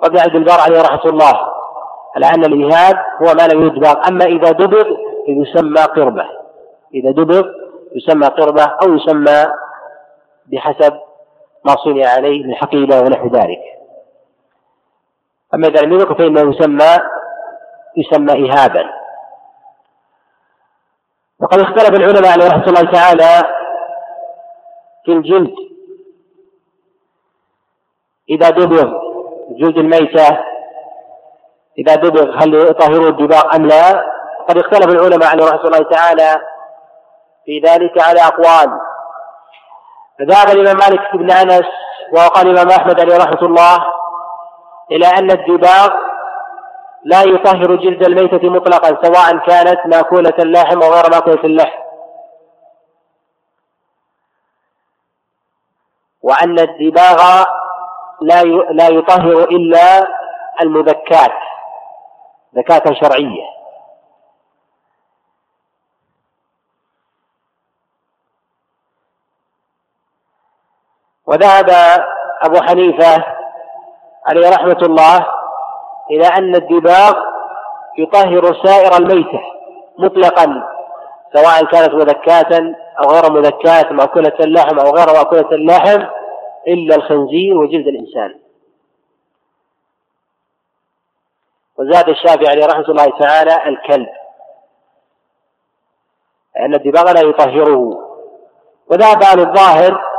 [0.02, 1.54] وابن عبد البر عليه رحمة الله.
[2.16, 4.84] على أن الإيهاب هو ما لم يدبغ أما إذا دبغ
[5.28, 6.26] يسمى قربة.
[6.94, 7.48] إذا دبغ
[7.96, 9.46] يسمى قربة أو يسمى
[10.46, 10.92] بحسب
[11.64, 13.60] ما صنع عليه من حقيبة ونحو ذلك.
[15.54, 16.98] أما إذا لم يذكر فإنه يسمى
[17.96, 18.84] يسمى إهابا.
[21.40, 23.63] وقد اختلف العلماء عليه رحمة الله تعالى
[25.04, 25.54] في الجلد.
[28.30, 28.92] إذا دبغ
[29.50, 30.38] جلد الميتة
[31.78, 34.04] إذا دبغ هل يطهر الدباغ أم لا؟
[34.48, 36.40] قد اختلف العلماء عليه رحمة الله تعالى
[37.44, 38.80] في ذلك على أقوال.
[40.18, 41.66] فذهب الإمام مالك بن أنس
[42.12, 43.86] وقال الإمام أحمد عليه رحمة الله
[44.92, 45.88] إلى أن الدباغ
[47.04, 51.83] لا يطهر جلد الميتة مطلقا سواء كانت مأكولة اللحم أو غير مأكولة اللحم.
[56.24, 57.44] وأن الدباغ
[58.22, 60.06] لا لا يطهر إلا
[60.62, 61.32] المذكات
[62.52, 63.54] زكاة شرعية.
[71.26, 71.70] وذهب
[72.42, 73.24] أبو حنيفة
[74.26, 75.26] عليه رحمة الله
[76.10, 77.14] إلى أن الدباغ
[77.98, 79.40] يطهر سائر الميتة
[79.98, 80.62] مطلقا
[81.34, 86.06] سواء كانت مذكاة أو غير مذكاة مأكولة اللحم أو غير مأكولة اللحم
[86.68, 88.40] إلا الخنزير وجلد الإنسان.
[91.78, 94.08] وزاد الشافعي عليه رحمة الله تعالى الكلب
[96.56, 98.00] لأن الدباغ لا يطهره.
[98.90, 100.14] وذهب أهل الظاهر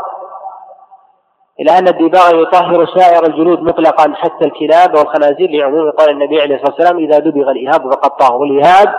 [1.59, 6.71] إلى أن الدباغ يطهر سائر الجلود مطلقا حتى الكلاب والخنازير لعموم قال النبي عليه الصلاة
[6.71, 8.95] والسلام إذا دبغ الإهاب فقد طهر والإهاب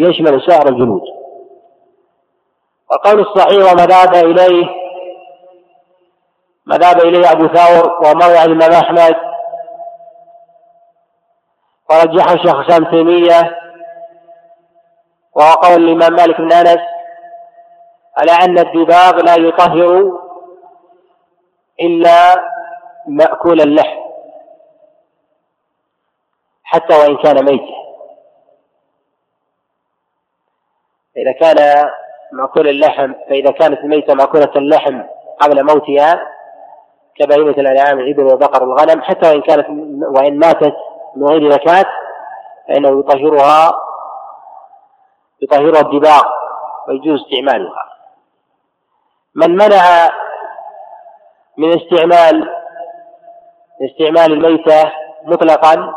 [0.00, 1.02] يشمل سائر الجلود
[2.92, 4.66] والقول الصحيح وما ذهب إليه
[6.66, 9.16] ما ذهب إليه أبو ثور ومروي عن الإمام أحمد.
[11.90, 13.58] ورجحه الشيخ حسام تيمية.
[15.32, 16.80] وهو قول الإمام مالك بن أنس
[18.16, 20.18] على أن الدباغ لا يطهر
[21.80, 22.34] إلا
[23.08, 24.02] مأكول اللحم
[26.64, 27.82] حتى وإن كان ميتا.
[31.16, 31.90] إذا كان
[32.32, 35.02] مأكول اللحم فإذا كانت الميتة مأكولة اللحم
[35.40, 36.20] قبل موتها
[37.16, 39.66] كبهيمة الأنعام الإبل والبقر والغنم حتى وإن كانت
[40.16, 40.74] وإن ماتت
[41.16, 41.84] من غير زكاة
[42.68, 43.72] فإنه يطهرها
[45.42, 46.22] يطهرها الدباغ
[46.88, 47.88] ويجوز استعمالها.
[49.34, 50.10] من منع
[51.56, 52.54] من استعمال
[53.82, 54.92] استعمال الميتة
[55.24, 55.94] مطلقا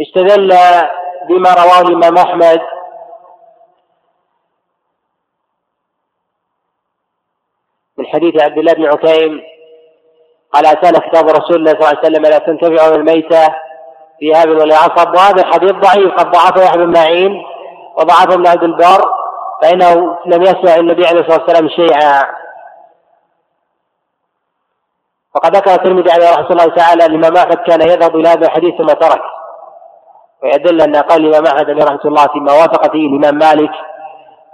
[0.00, 0.48] استدل
[1.28, 2.60] بما رواه الإمام أحمد
[7.97, 9.42] من حديث عبد الله بن عكيم
[10.52, 13.54] قال أتانا كتاب رسول الله صلى الله عليه وسلم لا تنتفع الميتة
[14.18, 16.12] في هذا ولا عصب وهذا الحديث ضعيف.
[16.14, 17.42] قد ضعفه يحيى بن معين
[17.98, 19.02] وضعفه ابن عبد البر
[19.62, 22.22] فإنه لم يسمع النبي عليه الصلاة والسلام شيئا.
[25.34, 28.86] وقد ذكر الترمذي عليه رحمة الله تعالى الإمام أحمد كان يذهب إلى هذا الحديث ثم
[28.86, 29.22] ترك.
[30.42, 33.70] ويدل أن قال الإمام أحمد رحمة الله فيما وافق فيه الإمام مالك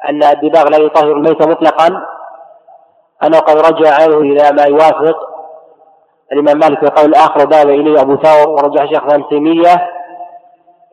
[0.09, 2.07] أن الدباغ لا يطهر الميت مطلقا.
[3.23, 5.35] أنه قد رجع عنه إلى ما يوافق.
[6.33, 9.91] الإمام مالك القول الآخر وذهب إليه أبو ثور ورجع شيخ ابن تيمية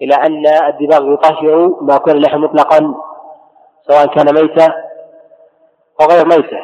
[0.01, 2.93] إلى أن الدباغ يطهر ما كان اللحم مطلقا
[3.87, 4.73] سواء كان ميتا
[6.01, 6.57] أو غير ميتة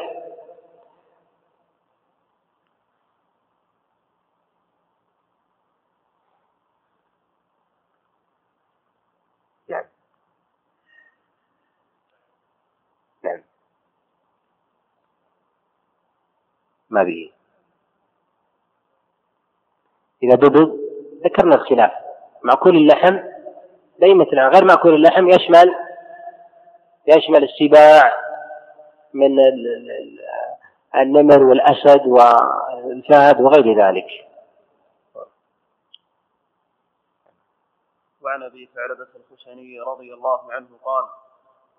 [9.69, 9.87] يعني
[13.23, 13.41] نعم
[16.89, 17.31] ما به
[20.23, 20.75] إذا دبغ
[21.25, 21.91] ذكرنا الخلاف.
[22.43, 23.19] معقول اللحم؟
[23.99, 25.75] دائما غير معقول اللحم يشمل
[27.07, 28.13] يشمل السباع
[29.13, 29.39] من
[30.95, 34.07] النمر والأسد والفهد وغير ذلك.
[38.21, 41.05] وعن أبي ثعلبه الخشني رضي الله عنه قال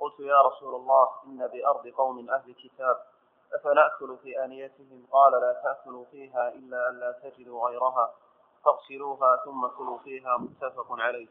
[0.01, 2.97] قلت يا رسول الله إن بأرض قوم أهل كتاب
[3.55, 8.11] أفنأكل في آنيتهم؟ قال لا تأكلوا فيها إلا أن لا تجدوا غيرها.
[8.65, 10.37] فاغسلوها ثم كلوا فيها.
[10.39, 11.27] متفق عليه.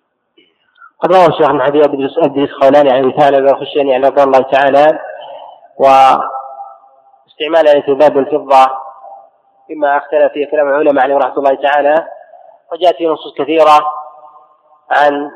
[0.99, 4.99] قد روى الشيخ بن حبيب بن الخولاني عن ثعلبه الخشني عن رضي الله تعالى
[5.77, 8.77] واستعمال آلة الذهب والفضة
[9.69, 12.07] مما اختلف فيه كلام العلماء عليه رحمة الله تعالى
[12.71, 13.85] وجاءت فيه نصوص كثيرة
[14.91, 15.31] عن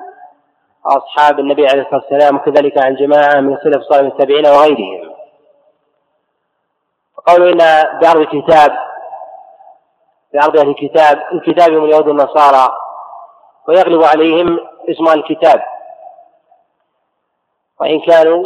[0.86, 5.11] أصحاب النبي عليه الصلاة والسلام وكذلك عن جماعة من السلف الصالح التابعين وغيرهم.
[7.28, 8.72] وقولوا إن بأرض الكتاب
[10.34, 12.72] بأرض أهل الكتاب الكتاب هم اليهود والنصارى
[13.68, 14.60] ويغلب عليهم
[14.90, 15.64] اسم الكتاب.
[17.80, 18.44] وإن كانوا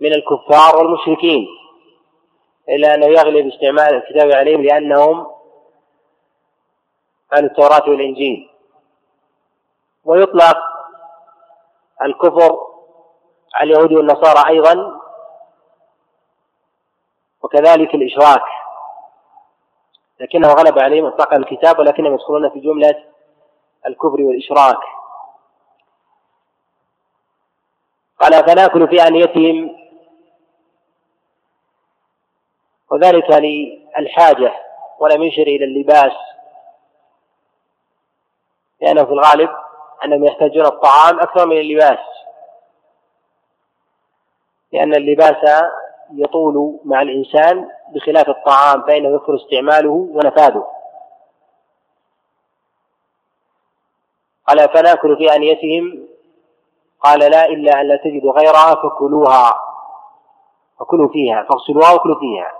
[0.00, 1.46] من الكفار والمشركين
[2.68, 5.26] إلا أنه يغلب استعمال الكتاب عليهم لأنهم
[7.32, 8.50] عن التوراة والإنجيل.
[10.04, 10.58] ويطلق
[12.02, 12.58] الكفر
[13.54, 15.00] على اليهود والنصارى أيضا
[17.46, 18.42] وكذلك الإشراك.
[20.20, 23.04] لكنه غلب عليهم اطلاق الكتاب ولكنهم يدخلون في جملة
[23.86, 24.78] الكفر والإشراك.
[28.20, 29.76] قال فناكل في آنيتهم
[32.90, 34.52] وذلك للحاجة
[34.98, 36.12] ولم يشر إلى اللباس.
[38.80, 39.50] لأنه في الغالب
[40.04, 41.98] أنهم يحتاجون الطعام أكثر من اللباس.
[44.72, 45.62] لأن اللباس
[46.12, 50.66] يطول مع الإنسان بخلاف الطعام فإنه يكثر استعماله ونفاذه.
[54.48, 56.08] قال فناكل في آنيتهم.
[57.00, 59.60] قال لا إلا أن لا تجدوا غيرها فكلوها.
[60.80, 62.52] فكلوا فيها فاغسلوها وكلوا فيها.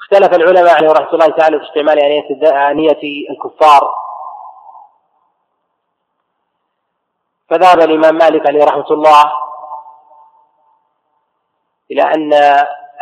[0.00, 1.98] اختلف العلماء عليه رحمة الله تعالى في استعمال
[2.44, 3.94] آنية الكفار.
[7.50, 9.45] فذهب الإمام مالك عليه رحمة الله
[11.90, 12.32] إلى أن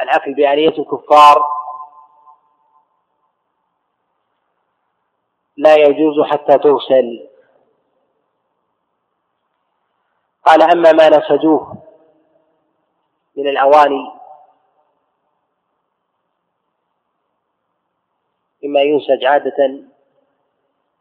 [0.02, 1.46] الأكل بآنية الكفار
[5.56, 7.28] لا يجوز حتى تغسل.
[10.44, 11.82] قال أما ما نسجوه
[13.36, 14.12] من الأواني
[18.64, 19.84] مما ينسج عادة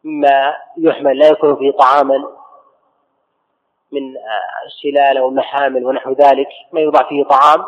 [0.03, 2.42] مما يحمل لا يكون فيه طعاما
[3.93, 4.15] من
[4.65, 7.65] السلال أو المحامل ونحو ذلك ما يوضع فيه طعام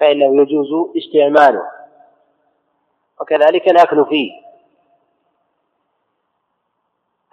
[0.00, 1.62] فإنه يجوز استعماله.
[3.20, 4.30] وكذلك نأكل فيه.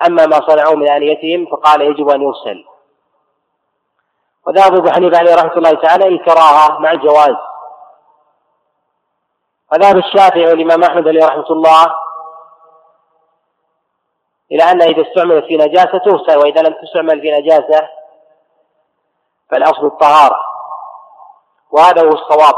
[0.07, 2.65] أما ما صنعوا من آنيتهم فقال يجب أن يغسل.
[4.47, 7.35] وذهب أبو حنيفة عليه رحمة الله تعالى الكراهة مع الجواز.
[9.71, 11.95] وذهب الشافعي والإمام أحمد عليه رحمة الله
[14.53, 17.89] إلى أن إذا استعملت في نجاسة تغسل وإذا لم تستعمل في نجاسة
[19.51, 20.39] فالأصل الطهارة.
[21.71, 22.55] وهذا هو الصواب.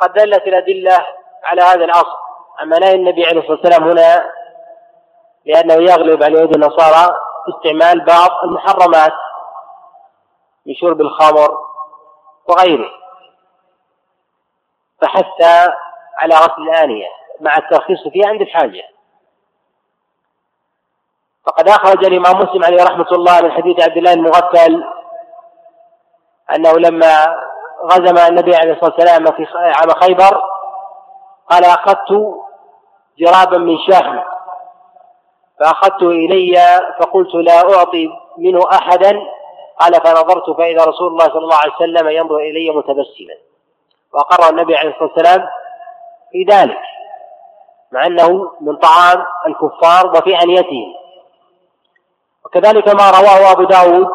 [0.00, 1.06] قد دلت الأدلة
[1.44, 2.16] على هذا الأصل.
[2.62, 4.32] أما نهي النبي عليه الصلاة والسلام هنا
[5.44, 7.16] لأنه يغلب على يد النصارى
[7.48, 9.12] استعمال بعض المحرمات
[10.66, 11.58] من شرب الخمر
[12.48, 12.90] وغيره.
[15.02, 15.42] فحث
[16.18, 17.08] على غسل الآنية
[17.40, 18.82] مع الترخيص فيها عند الحاجة.
[21.46, 24.84] فقد أخرج الإمام مسلم عليه رحمة الله من حديث عبد الله المغفل
[26.54, 27.36] أنه لما
[27.84, 30.42] غزم النبي عليه الصلاة والسلام في عام خيبر
[31.50, 32.34] قال أخذت
[33.18, 34.18] جرابا من شحم
[35.60, 38.08] فأخذته إلي فقلت لا أعطي
[38.38, 39.20] منه أحدا.
[39.80, 43.34] قال فنظرت فإذا رسول الله صلى الله عليه وسلم ينظر إلي متبسما.
[44.14, 45.48] وأقر النبي عليه الصلاة والسلام
[46.32, 46.78] في ذلك
[47.92, 50.94] مع أنه من طعام الكفار وفي أنيتهم
[52.50, 54.08] وكذلك ما رواه أبو داود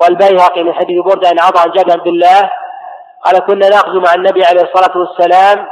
[0.00, 2.50] والبيهقي من حديث بردة عن عطاء جابر عبد الله
[3.24, 5.68] قال كنا نأخذ مع النبي عليه الصلاة والسلام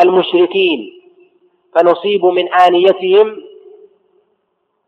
[0.00, 0.80] المشركين
[1.74, 3.36] فنصيب من آنيتهم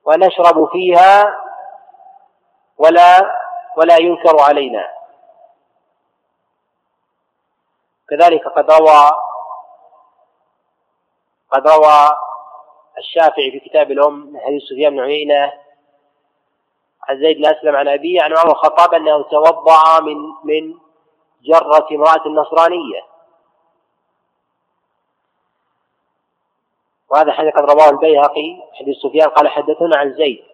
[0.04, 1.38] ونشرب فيها
[2.78, 3.32] ولا
[3.76, 4.88] ولا ينكر علينا.
[8.10, 9.10] كذلك قد روى
[11.52, 12.18] قد روى
[12.98, 15.52] الشافعي في كتاب الأم من حديث سفيان بن عيينة
[17.08, 20.74] عن زيد بن أسلم عن أبيه عن عمر الخطاب أنه توضأ من من
[21.44, 23.00] جرة امرأة نصرانية.
[27.10, 30.44] وهذا حديث قد رواه البيهقي حديث سفيان قال حدثنا عن زيد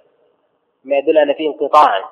[0.84, 2.04] ما يدل أن فيه انقطاعا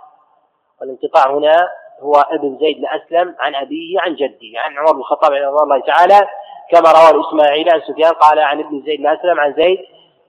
[0.80, 1.68] والانقطاع هنا
[2.00, 5.80] هو ابن زيد بن أسلم عن أبيه عن جده عن عمر بن الخطاب رضي الله
[5.80, 6.28] تعالى
[6.70, 9.78] كما رواه الإسماعيلي عن سفيان قال عن ابن زيد بن أسلم عن زيد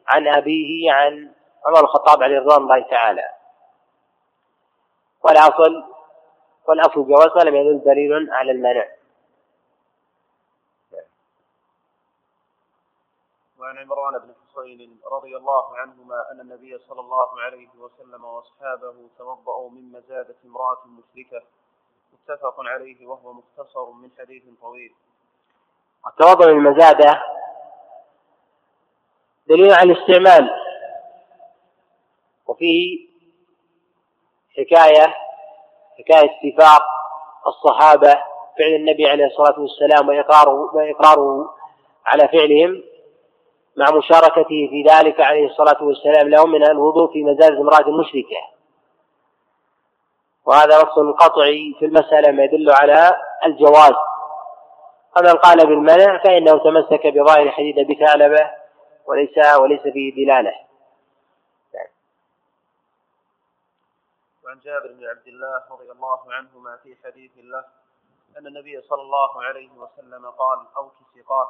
[0.08, 1.34] عن أبيه عن
[1.66, 3.30] عمر الخطاب عليه رضوان الله تعالى.
[5.24, 5.84] والأصل
[6.68, 8.88] والأصل جواز لم يدل دليل على المنع.
[13.60, 19.70] وعن عمران بن حصين رضي الله عنهما أن النبي صلى الله عليه وسلم وأصحابه توضأوا
[19.70, 21.44] من مزادة امرأة مشركة.
[22.14, 24.96] متفق عليه وهو مختصر من حديث طويل.
[26.08, 27.22] التوضأ من المزادة
[29.50, 30.50] دليل على الاستعمال.
[32.48, 33.08] وفيه
[34.58, 35.16] حكاية
[36.00, 36.82] حكاية اتفاق
[37.48, 38.14] الصحابة
[38.60, 41.54] فعل النبي عليه الصلاة والسلام وإقراره وإقراره
[42.06, 42.84] على فعلهم
[43.76, 48.42] مع مشاركته في ذلك عليه الصلاة والسلام لهم من الوضوء في مزاج امرأة مشركة.
[50.46, 53.12] وهذا نص قطعي في المسألة ما يدل على
[53.46, 53.94] الجواز.
[55.16, 58.52] فمن قال بالمنع فإنه تمسك بظاهر حديث أبي ثعلبة
[59.08, 60.54] وليس وليس فيه دلالة.
[64.46, 67.66] وعن جابر بن عبد الله رضي الله عنهما في حديث له
[68.38, 71.48] أن النبي صلى الله عليه وسلم قال أوك سقاك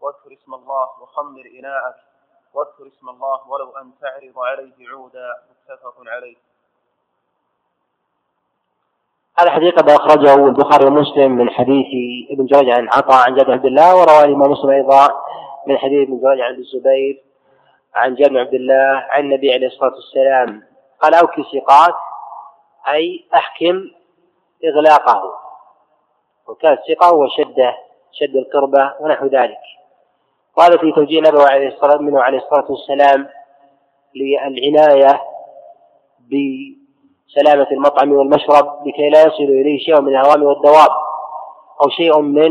[0.00, 1.94] واذكر اسم الله وخمر إناءك
[2.54, 6.36] واذكر اسم الله ولو أن تعرض عليه عودا متفق عليه.
[9.38, 11.86] هذا حديث قد أخرجه البخاري ومسلم من حديث
[12.30, 15.08] ابن جريج عن عطاء عن جابر عبد الله وروى الإمام مسلم أيضا
[15.66, 17.22] من حديث ابن جريج عن الزبير
[17.94, 20.62] عن جابر عبد الله عن النبي عليه الصلاة والسلام.
[21.00, 21.94] قال أوك سقاك
[22.88, 23.90] أي أحكم
[24.64, 25.34] إغلاقه.
[26.48, 27.76] وكاء السقا هو شدة
[28.12, 29.58] شد القربة ونحو ذلك.
[30.56, 33.28] وهذا في توجيه نبوي عليه الصلاة منه عليه الصلاة والسلام
[34.14, 35.20] للعناية
[36.26, 40.90] بسلامة المطعم والمشرب لكي لا يصل إليه شيء من الهوام والدواب
[41.82, 42.50] أو شيء من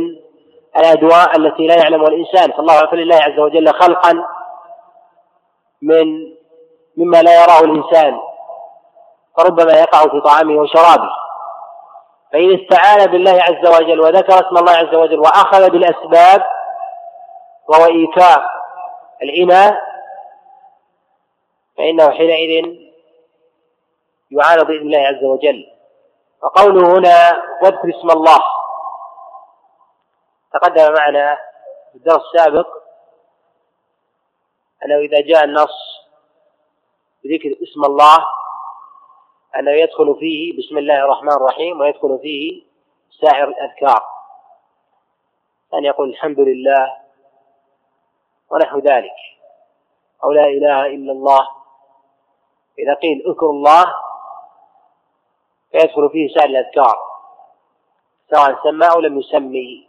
[0.78, 2.52] الأدواء التي لا يعلمها الإنسان.
[2.52, 4.26] فالله فلله عز وجل خلقا
[5.82, 6.06] من
[6.98, 8.20] مما لا يراه الإنسان.
[9.38, 11.10] فربما يقع في طعامه وشرابه.
[12.34, 16.46] فإن استعان بالله عز وجل وذكر اسم الله عز وجل وأخذ بالأسباب
[17.68, 18.44] وهو إيتاء
[19.22, 19.82] الإناء
[21.78, 22.66] فإنه حينئذ
[24.32, 25.66] يعانى بإذن الله عز وجل.
[26.44, 28.40] وقوله هنا واذكر اسم الله.
[30.54, 31.38] تقدم معنا
[31.92, 32.68] في الدرس السابق
[34.86, 36.00] أنه إذا جاء النص
[37.24, 38.26] بذكر اسم الله
[39.56, 42.64] أنه يدخل فيه بسم الله الرحمن الرحيم ويدخل فيه
[43.22, 44.06] سائر الأذكار.
[45.74, 46.98] أن يقول الحمد لله
[48.50, 49.16] ونحو ذلك.
[50.24, 51.48] أو لا إله إلا الله.
[52.80, 53.96] إذا قيل اذكر الله
[55.72, 57.00] فيدخل فيه سائر الأذكار
[58.32, 59.89] سواء سمى أو لم يسمي.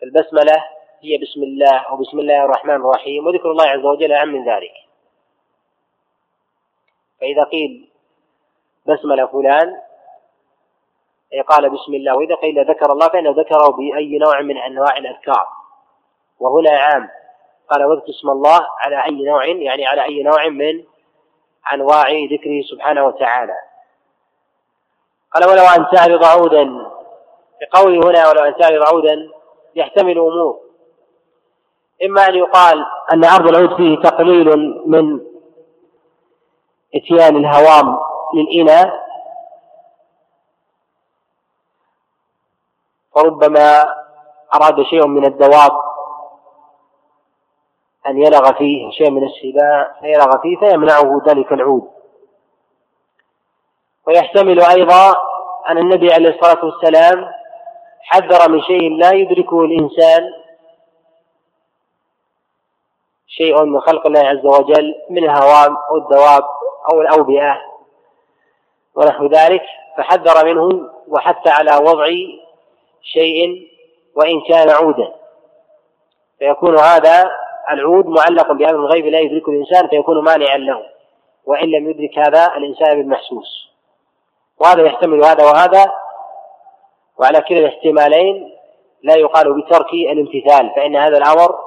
[0.00, 0.64] فالبسملة
[1.00, 4.72] هي بسم الله أو بسم الله الرحمن الرحيم وذكر الله عز وجل أعم من ذلك.
[7.20, 7.88] فإذا قيل
[8.86, 9.80] بسملة فلان
[11.48, 15.46] قال بسم الله وإذا قيل ذكر الله فإنه ذكره بأي نوع من أنواع الأذكار.
[16.40, 17.10] وهنا عام.
[17.70, 20.84] قال واذكر اسم الله على أي نوع يعني على أي نوع من
[21.72, 23.56] أنواع ذكره سبحانه وتعالى.
[25.34, 26.97] قال ولو أن تعرض عودا
[27.60, 29.30] بقوله هنا ولو أن تعرض عودا
[29.74, 30.60] يحتمل أمور
[32.04, 34.56] إما أن يقال أن عرض العود فيه تقليل
[34.86, 35.20] من
[36.94, 37.98] إتيان الهوام
[38.34, 39.08] للإناء
[43.14, 43.94] فربما
[44.54, 45.72] أراد شيء من الدواب
[48.06, 51.90] أن يلغ فيه شيء من السباع فيلغ فيه فيمنعه ذلك العود.
[54.06, 55.16] ويحتمل أيضا
[55.68, 57.32] أن النبي عليه الصلاة والسلام
[58.02, 60.30] حذر من شيء لا يدركه الإنسان
[63.28, 66.44] شيء من خلق الله عز وجل من الهوام أو الدواب
[66.92, 67.60] أو الأوبئة
[68.94, 69.62] ونحو ذلك
[69.96, 72.06] فحذر منه وحث على وضع
[73.02, 73.68] شيء
[74.14, 75.14] وإن كان عودا.
[76.38, 77.30] فيكون هذا
[77.70, 80.82] العود معلق بأمر الغيب لا يدركه الإنسان فيكون مانعا له
[81.44, 83.68] وإن لم يدرك هذا الإنسان بالمحسوس.
[84.58, 85.92] وهذا يحتمل هذا وهذا
[87.18, 88.58] وعلى كلا الاحتمالين
[89.02, 91.58] لا يقال بترك الامتثال فإن هذا الأمر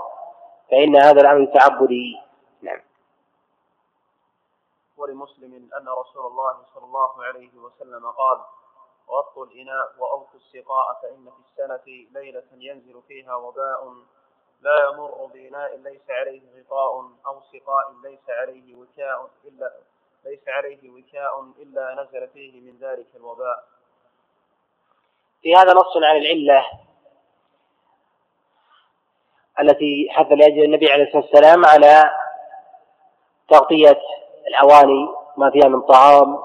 [0.72, 2.20] فإن هذا الأمر تعبدي.
[2.62, 2.82] نعم.
[4.98, 8.40] ولمسلم أن رسول الله صلى الله عليه وسلم قال
[9.10, 13.94] غطوا الإناء وأوفوا السقاء فإن في السنة ليلة ينزل فيها وباء
[14.62, 19.74] لا يمر بإناء ليس عليه غطاء أو سقاء ليس عليه وكاء إلا
[20.26, 23.64] ليس عليه وكاء إلا نزل فيه من ذلك الوباء.
[25.42, 26.66] في هذا نص على العلة
[29.60, 32.12] التي حث لأجل النبي عليه الصلاة والسلام على
[33.50, 34.02] تغطية
[34.48, 36.40] الأواني ما فيها من طعام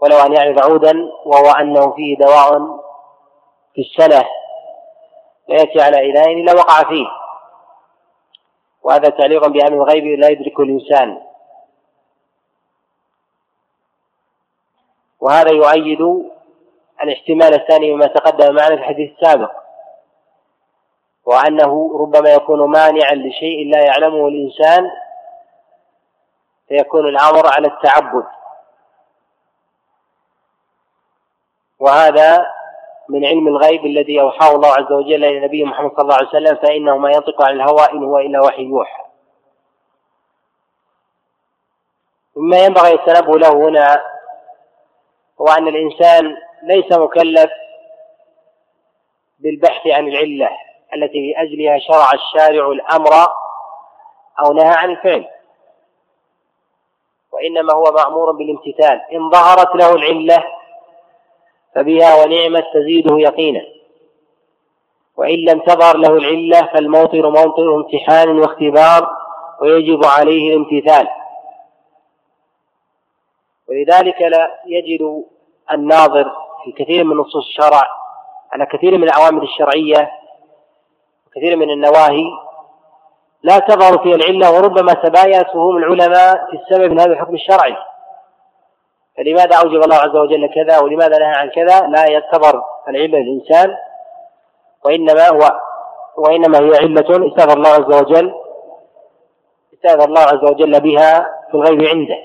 [0.00, 0.92] ولو أن يعرض عودا
[1.24, 2.58] وهو أنه فيه دواء
[3.74, 4.28] في السنة
[5.48, 7.06] لا يأتي على إناء إلا وقع فيه.
[8.82, 11.22] وهذا تعليق بأمر الغيب لا يدركه الإنسان.
[15.20, 16.30] وهذا يؤيد
[17.02, 19.50] الاحتمال الثاني مما تقدم معنا في الحديث السابق
[21.24, 24.90] وأنه ربما يكون مانعا لشيء لا يعلمه الإنسان
[26.68, 28.24] فيكون الأمر على التعبد.
[31.78, 32.46] وهذا
[33.08, 36.56] من علم الغيب الذي أوحاه الله عز وجل إلى نبيه محمد صلى الله عليه وسلم
[36.56, 39.02] فإنه ما ينطق عن الهوى إن هو إلا وحي يوحى.
[42.36, 44.02] مما ينبغي التنبه له هنا
[45.40, 46.36] هو أن الإنسان
[46.66, 47.50] ليس مكلف
[49.38, 50.50] بالبحث عن العلة
[50.94, 53.12] التي لأجلها شرع الشارع الأمر
[54.44, 55.28] أو نهى عن الفعل.
[57.32, 59.00] وإنما هو مأمور بالامتثال.
[59.12, 60.44] إن ظهرت له العلة
[61.74, 63.62] فبها ونعمت تزيده يقينا.
[65.16, 69.16] وإن لم تظهر له العلة فالموطر موطر امتحان واختبار
[69.60, 71.08] ويجب عليه الامتثال.
[73.68, 75.24] ولذلك لا يجد
[75.72, 77.82] الناظر في كثير من نصوص الشرع
[78.52, 80.10] على كثير من الأوامر الشرعية
[81.26, 82.24] وكثير من النواهي
[83.42, 87.76] لا تظهر فيها العلة وربما تباينت فهوم العلماء في السبب من هذا الحكم الشرعي.
[89.16, 93.76] فلماذا أوجب الله عز وجل كذا؟ ولماذا نهى عن كذا؟ لا يعتبر العلة للإنسان
[94.84, 95.60] وإنما هو
[96.16, 98.34] وإنما هي علة استغفر الله عز وجل
[99.74, 102.18] استغفر الله عز وجل بها في الغيب عنده.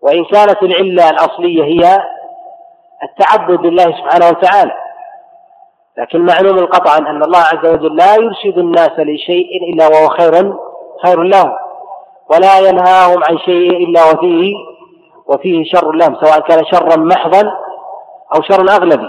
[0.00, 2.02] وإن كانت العلة الأصلية هي
[3.02, 4.72] التعبد لله سبحانه وتعالى.
[5.98, 10.54] لكن معلوم قطعا أن الله عز وجل لا يرشد الناس لشيء إلا وهو خير
[11.06, 11.52] خير لهم
[12.30, 14.54] ولا ينهاهم عن شيء إلا وفيه
[15.26, 17.42] وفيه شر لهم سواء كان شرا محضا
[18.34, 19.08] أو شر أغلبي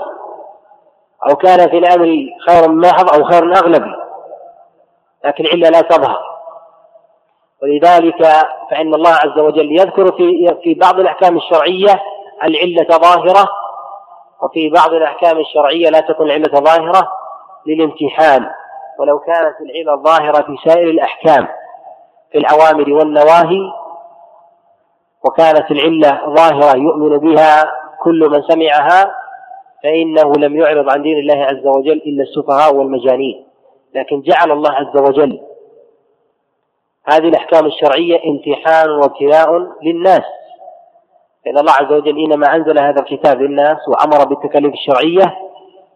[1.29, 3.93] أو كان في الأمر خير محض أو خير أغلبي
[5.25, 6.19] لكن العلة لا تظهر.
[7.63, 8.23] ولذلك
[8.71, 12.01] فإن الله عز وجل يذكر في في بعض الأحكام الشرعية
[12.43, 13.49] العلة ظاهرة
[14.41, 17.11] وفي بعض الأحكام الشرعية لا تكون العلة ظاهرة
[17.67, 18.49] للامتحان
[18.99, 21.47] ولو كانت العلة ظاهرة في سائر الأحكام
[22.31, 23.71] في الأوامر والنواهي
[25.25, 29.15] وكانت العلة ظاهرة يؤمن بها كل من سمعها
[29.83, 33.45] فإنه لم يعرض عن دين الله عز وجل إلا السفهاء والمجانين.
[33.95, 35.41] لكن جعل الله عز وجل
[37.05, 39.49] هذه الأحكام الشرعية امتحان وابتلاء
[39.83, 40.23] للناس.
[41.49, 45.37] فإن الله عز وجل إنما أنزل هذا الكتاب للناس وأمر بالتكاليف الشرعية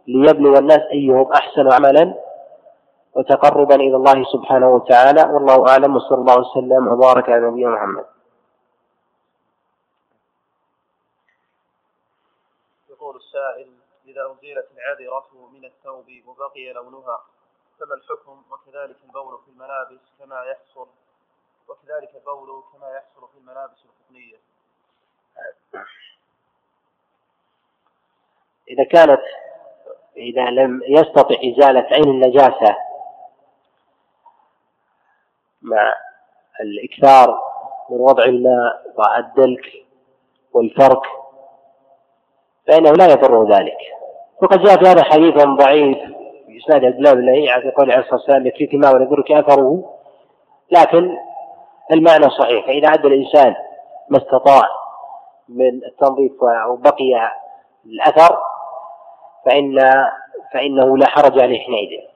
[0.08, 2.14] ليبلو الناس أيهم أحسن عملا
[3.16, 5.22] وتقربا إلى الله سبحانه وتعالى.
[5.34, 8.06] والله أعلم وصلى الله وسلم وبارك على نبينا محمد.
[12.90, 13.72] يقول السائل
[14.06, 17.20] إذا أزيلت العذرة من الثوب وبقي لونها
[17.80, 20.88] فما الحكم؟ وكذلك البول في الملابس كما يحصل
[21.70, 24.53] وكذلك البول كما يحصل في الملابس القطنية.
[28.70, 29.22] إذا كانت
[30.18, 32.76] إذا لم يستطع إزالة عين النجاسة
[35.62, 35.94] مع
[36.62, 37.40] الإكثار
[37.90, 39.66] من وضع الماء والدلك
[40.54, 41.02] والفرك
[42.68, 43.78] فإنه لا يضر ذلك.
[44.42, 45.98] وقد جاء في هذا حديث ضعيف
[46.48, 49.32] في إسناد عبد الله بن لهيعة في قول عليه الصلاة والسلام يكفيك ما ولا يضرك
[49.32, 49.84] أثره.
[50.72, 51.18] لكن
[51.92, 53.56] المعنى صحيح فإذا أدى الإنسان
[54.10, 54.83] ما استطاع
[55.54, 57.32] من التنظيف وبقي
[57.86, 58.38] الأثر
[59.46, 59.80] فإن
[60.54, 62.14] فإنه لا حرج عليه حينئذ.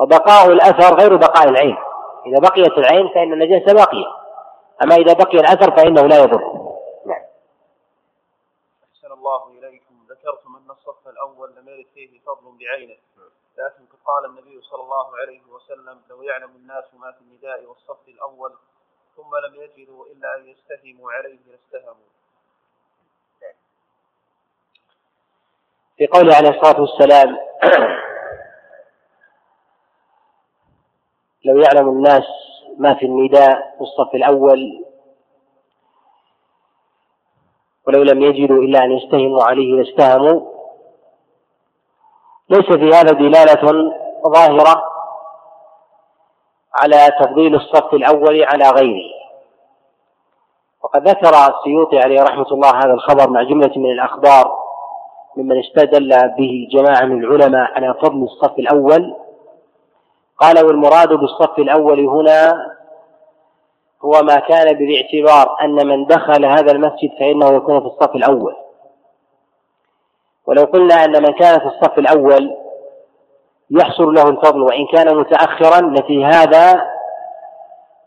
[0.00, 1.76] وبقاء الأثر غير بقاء العين.
[2.26, 4.06] إذا بقيت العين فإن النجاسة باقية.
[4.82, 6.42] أما إذا بقي الأثر فإنه لا يضر.
[7.06, 7.24] نعم.
[8.84, 9.94] أحسن الله إليكم.
[10.10, 12.96] ذكرتم أن الصف الأول لم يرد فيه فضل بعينه.
[13.58, 18.52] لكن قال النبي صلى الله عليه وسلم لو يعلم الناس ما في النداء والصف الأول
[19.16, 22.10] ثم لم يجدوا إلا أن يستهموا عليه لاستهموا.
[25.98, 27.36] في قوله عليه الصلاة والسلام
[31.44, 32.24] لو يعلم الناس
[32.78, 34.84] ما في النداء في الصف الأول
[37.86, 40.40] ولو لم يجدوا إلا أن يستهموا عليه لاستهموا
[42.48, 43.92] ليس في هذا دلالة
[44.28, 44.82] ظاهرة
[46.74, 49.14] على تفضيل الصف الأول على غيره.
[50.82, 54.63] وقد ذكر السيوطي عليه رحمة الله هذا الخبر مع جملة من الأخبار
[55.36, 59.14] ممن استدل به جماعة من العلماء على فضل الصف الأول.
[60.38, 62.70] قال والمراد بالصف الأول هنا
[64.02, 68.56] هو ما كان بالاعتبار أن من دخل هذا المسجد فإنه يكون في الصف الأول.
[70.46, 72.56] ولو قلنا أن من كان في الصف الأول
[73.70, 76.90] يحصل له الفضل وإن كان متأخرا لفي هذا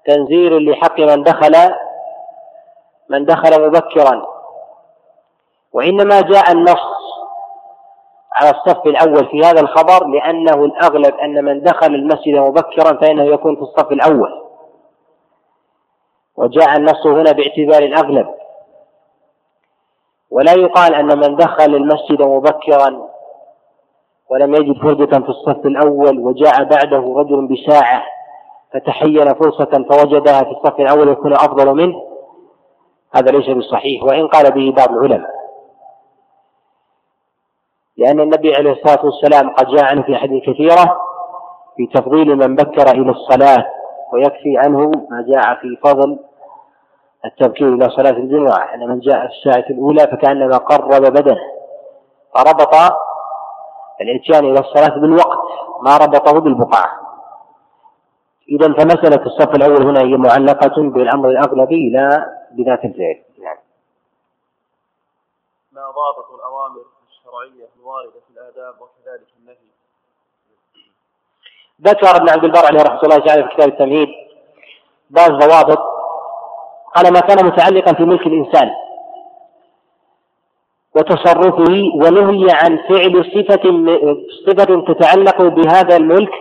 [0.06, 1.74] تنزيل لحق من دخل
[3.10, 4.26] من دخل مبكرا.
[5.74, 6.97] وإنما جاء النص
[8.42, 13.56] على الصف الأول في هذا الخبر لأنه الأغلب أن من دخل المسجد مبكرا فإنه يكون
[13.56, 14.44] في الصف الأول.
[16.38, 18.28] وجاء النص هنا باعتبار الأغلب.
[20.32, 23.08] ولا يقال أن من دخل المسجد مبكرا
[24.30, 28.04] ولم يجد فرجة في الصف الأول وجاء بعده رجل بساعة
[28.74, 32.04] فتحين فرصة فوجدها في الصف الأول يكون أفضل منه.
[33.16, 35.37] هذا ليس بالصحيح وإن قال به بعض العلماء.
[37.98, 41.02] لأن النبي عليه الصلاة والسلام قد جاء عنه في أحاديث كثيرة
[41.78, 43.66] في تفضيل من بكر إلى الصلاة
[44.14, 46.20] ويكفي عنه ما جاء في فضل
[47.26, 48.74] التبكير إلى صلاة الجمعة.
[48.74, 51.38] أن من جاء في الساعة الأولى فكأنما قرب بدنه.
[52.36, 52.76] فربط
[54.02, 55.48] الإتيان إلى الصلاة بالوقت
[55.82, 57.08] ما ربطه بالبقعة
[58.50, 63.24] إذا فمسألة الصف الأول هنا هي معلقة بالأمر الأغلبي لا بذات الفعل.
[63.44, 63.58] نعم.
[65.72, 69.68] ما ضابط الأوامر الشرعية الواردة في الآداب وكذلك النهي
[71.82, 74.08] ذكر ابن عبد البر عليه رحمة الله تعالى في كتاب التمهيد.
[75.10, 75.80] بعض ضوابط
[76.96, 78.70] على ما كان متعلقا في ملك الإنسان
[80.96, 83.64] وتصرفه ونهي عن فعل صفة
[84.48, 86.32] صفة تتعلق بهذا الملك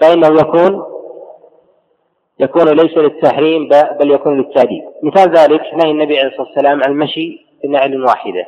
[0.00, 0.84] فإنه يكون
[2.40, 3.68] يكون ليس للتحريم
[4.00, 4.82] بل يكون للتأديب.
[5.02, 8.46] مثال ذلك نهي النبي عليه الصلاة والسلام عن المشي بنعل واحدة.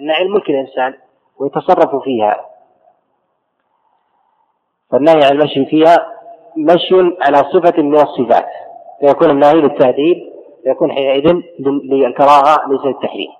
[0.00, 0.94] النعل ملك الإنسان
[1.38, 2.47] ويتصرف فيها.
[4.90, 5.96] فالنهي عن المشي فيها
[6.56, 8.46] مشي على صفة من الصفات.
[9.00, 10.32] فيكون النهي للتهديد
[10.64, 11.32] فيكون حينئذ
[11.84, 13.30] للكراهة ليس للتحريم.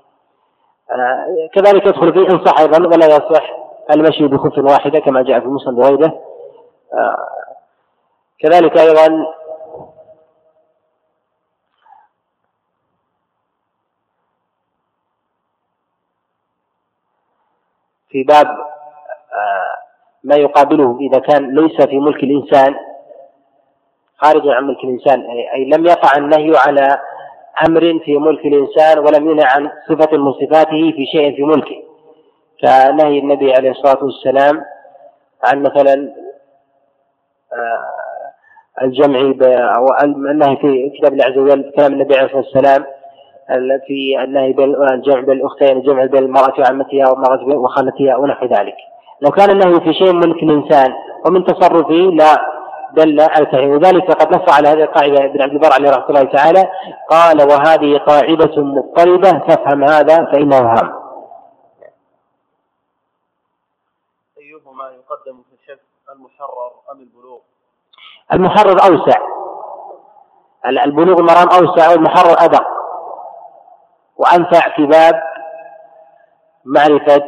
[0.90, 3.50] آه كذلك يدخل فيه إن صح أيضا ولا يصح
[3.90, 6.12] المشي بخف واحدة كما جاء في مسلم بريدة
[6.94, 7.28] آه
[8.40, 9.26] كذلك أيضا
[18.08, 18.46] في باب
[20.24, 22.74] ما يقابله إذا كان ليس في ملك الإنسان
[24.16, 25.20] خارج عن ملك الإنسان
[25.54, 26.98] أي لم يقع النهي على
[27.66, 31.82] أمر في ملك الإنسان ولم ينع عن صفة من صفاته في شيء في ملكه.
[32.60, 34.64] كنهي النبي عليه الصلاة والسلام
[35.44, 36.12] عن مثلا
[37.52, 39.20] آه، الجمع
[39.76, 42.84] أو النهي في كتاب الله عز وجل كلام النبي عليه الصلاة والسلام
[43.86, 48.76] في النهي بين الجمع بين الاختين الجمع بين المرأة وعمتها والمرأة وخالتها ونحو ذلك.
[49.20, 50.94] لو كان النهي في شيء ملك الإنسان
[51.26, 52.36] ومن تصرفه لا
[52.92, 56.24] دل على التحريم وذلك فقد نص على هذه القاعدة ابن عبد البر عليه رحمة الله
[56.24, 56.70] تعالى.
[57.10, 60.98] قال وهذه قاعدة مضطردة فافهم هذا فإنه هام.
[64.78, 67.38] يقدم في الحفظ المحرر أم البلوغ؟
[68.32, 69.18] المحرر أوسع.
[70.66, 72.66] البلوغ المرام أوسع والمحرر أدق.
[74.16, 75.22] وأنفع في باب
[76.64, 77.24] معرفة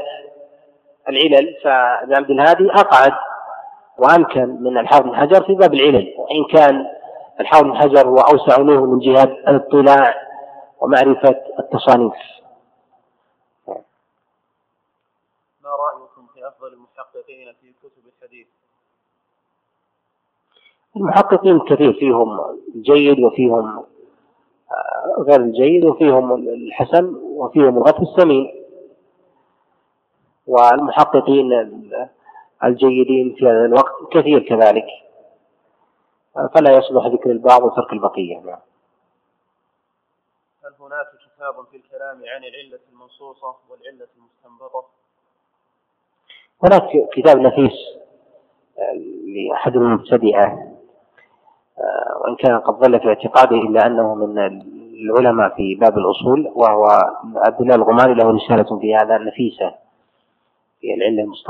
[1.11, 3.12] العلل فابن عبد الهادي أقعد
[3.99, 6.15] وأمكن من الحافظ بن حجر في باب العلل.
[6.19, 6.87] وإن كان
[7.41, 10.15] الحافظ بن حجر هو أوسع منه من جهة الاطلاع
[10.81, 12.12] ومعرفة التصانيف.
[15.62, 18.47] ما رأيكم في أفضل المحققين في كتب الحديث؟
[20.97, 22.41] المحققين كثير فيهم
[22.74, 23.85] الجيد وفيهم
[24.70, 28.60] آه، غير الجيد وفيهم الحسن وفيهم الغث السمين.
[30.51, 31.52] والمحققين
[32.64, 34.86] الجيدين في هذا الوقت كثير كذلك
[36.55, 38.59] فلا يصلح ذكر البعض وترك البقية نعم.
[40.64, 44.85] هل هناك كتاب في الكلام عن العلة المنصوصة والعلة المستنبطة؟
[46.64, 47.78] هناك كتاب نفيس
[48.78, 48.94] آه،
[49.27, 50.44] لأحد المبتدئة
[51.78, 54.39] آه، وإن كان قد ظل في اعتقاده إلا أنه من
[55.01, 56.86] العلماء في باب الأصول وهو
[57.36, 59.74] عبد الله الغماري له رسالة في هذا نفيسة
[60.81, 61.48] في العلة المستنبطة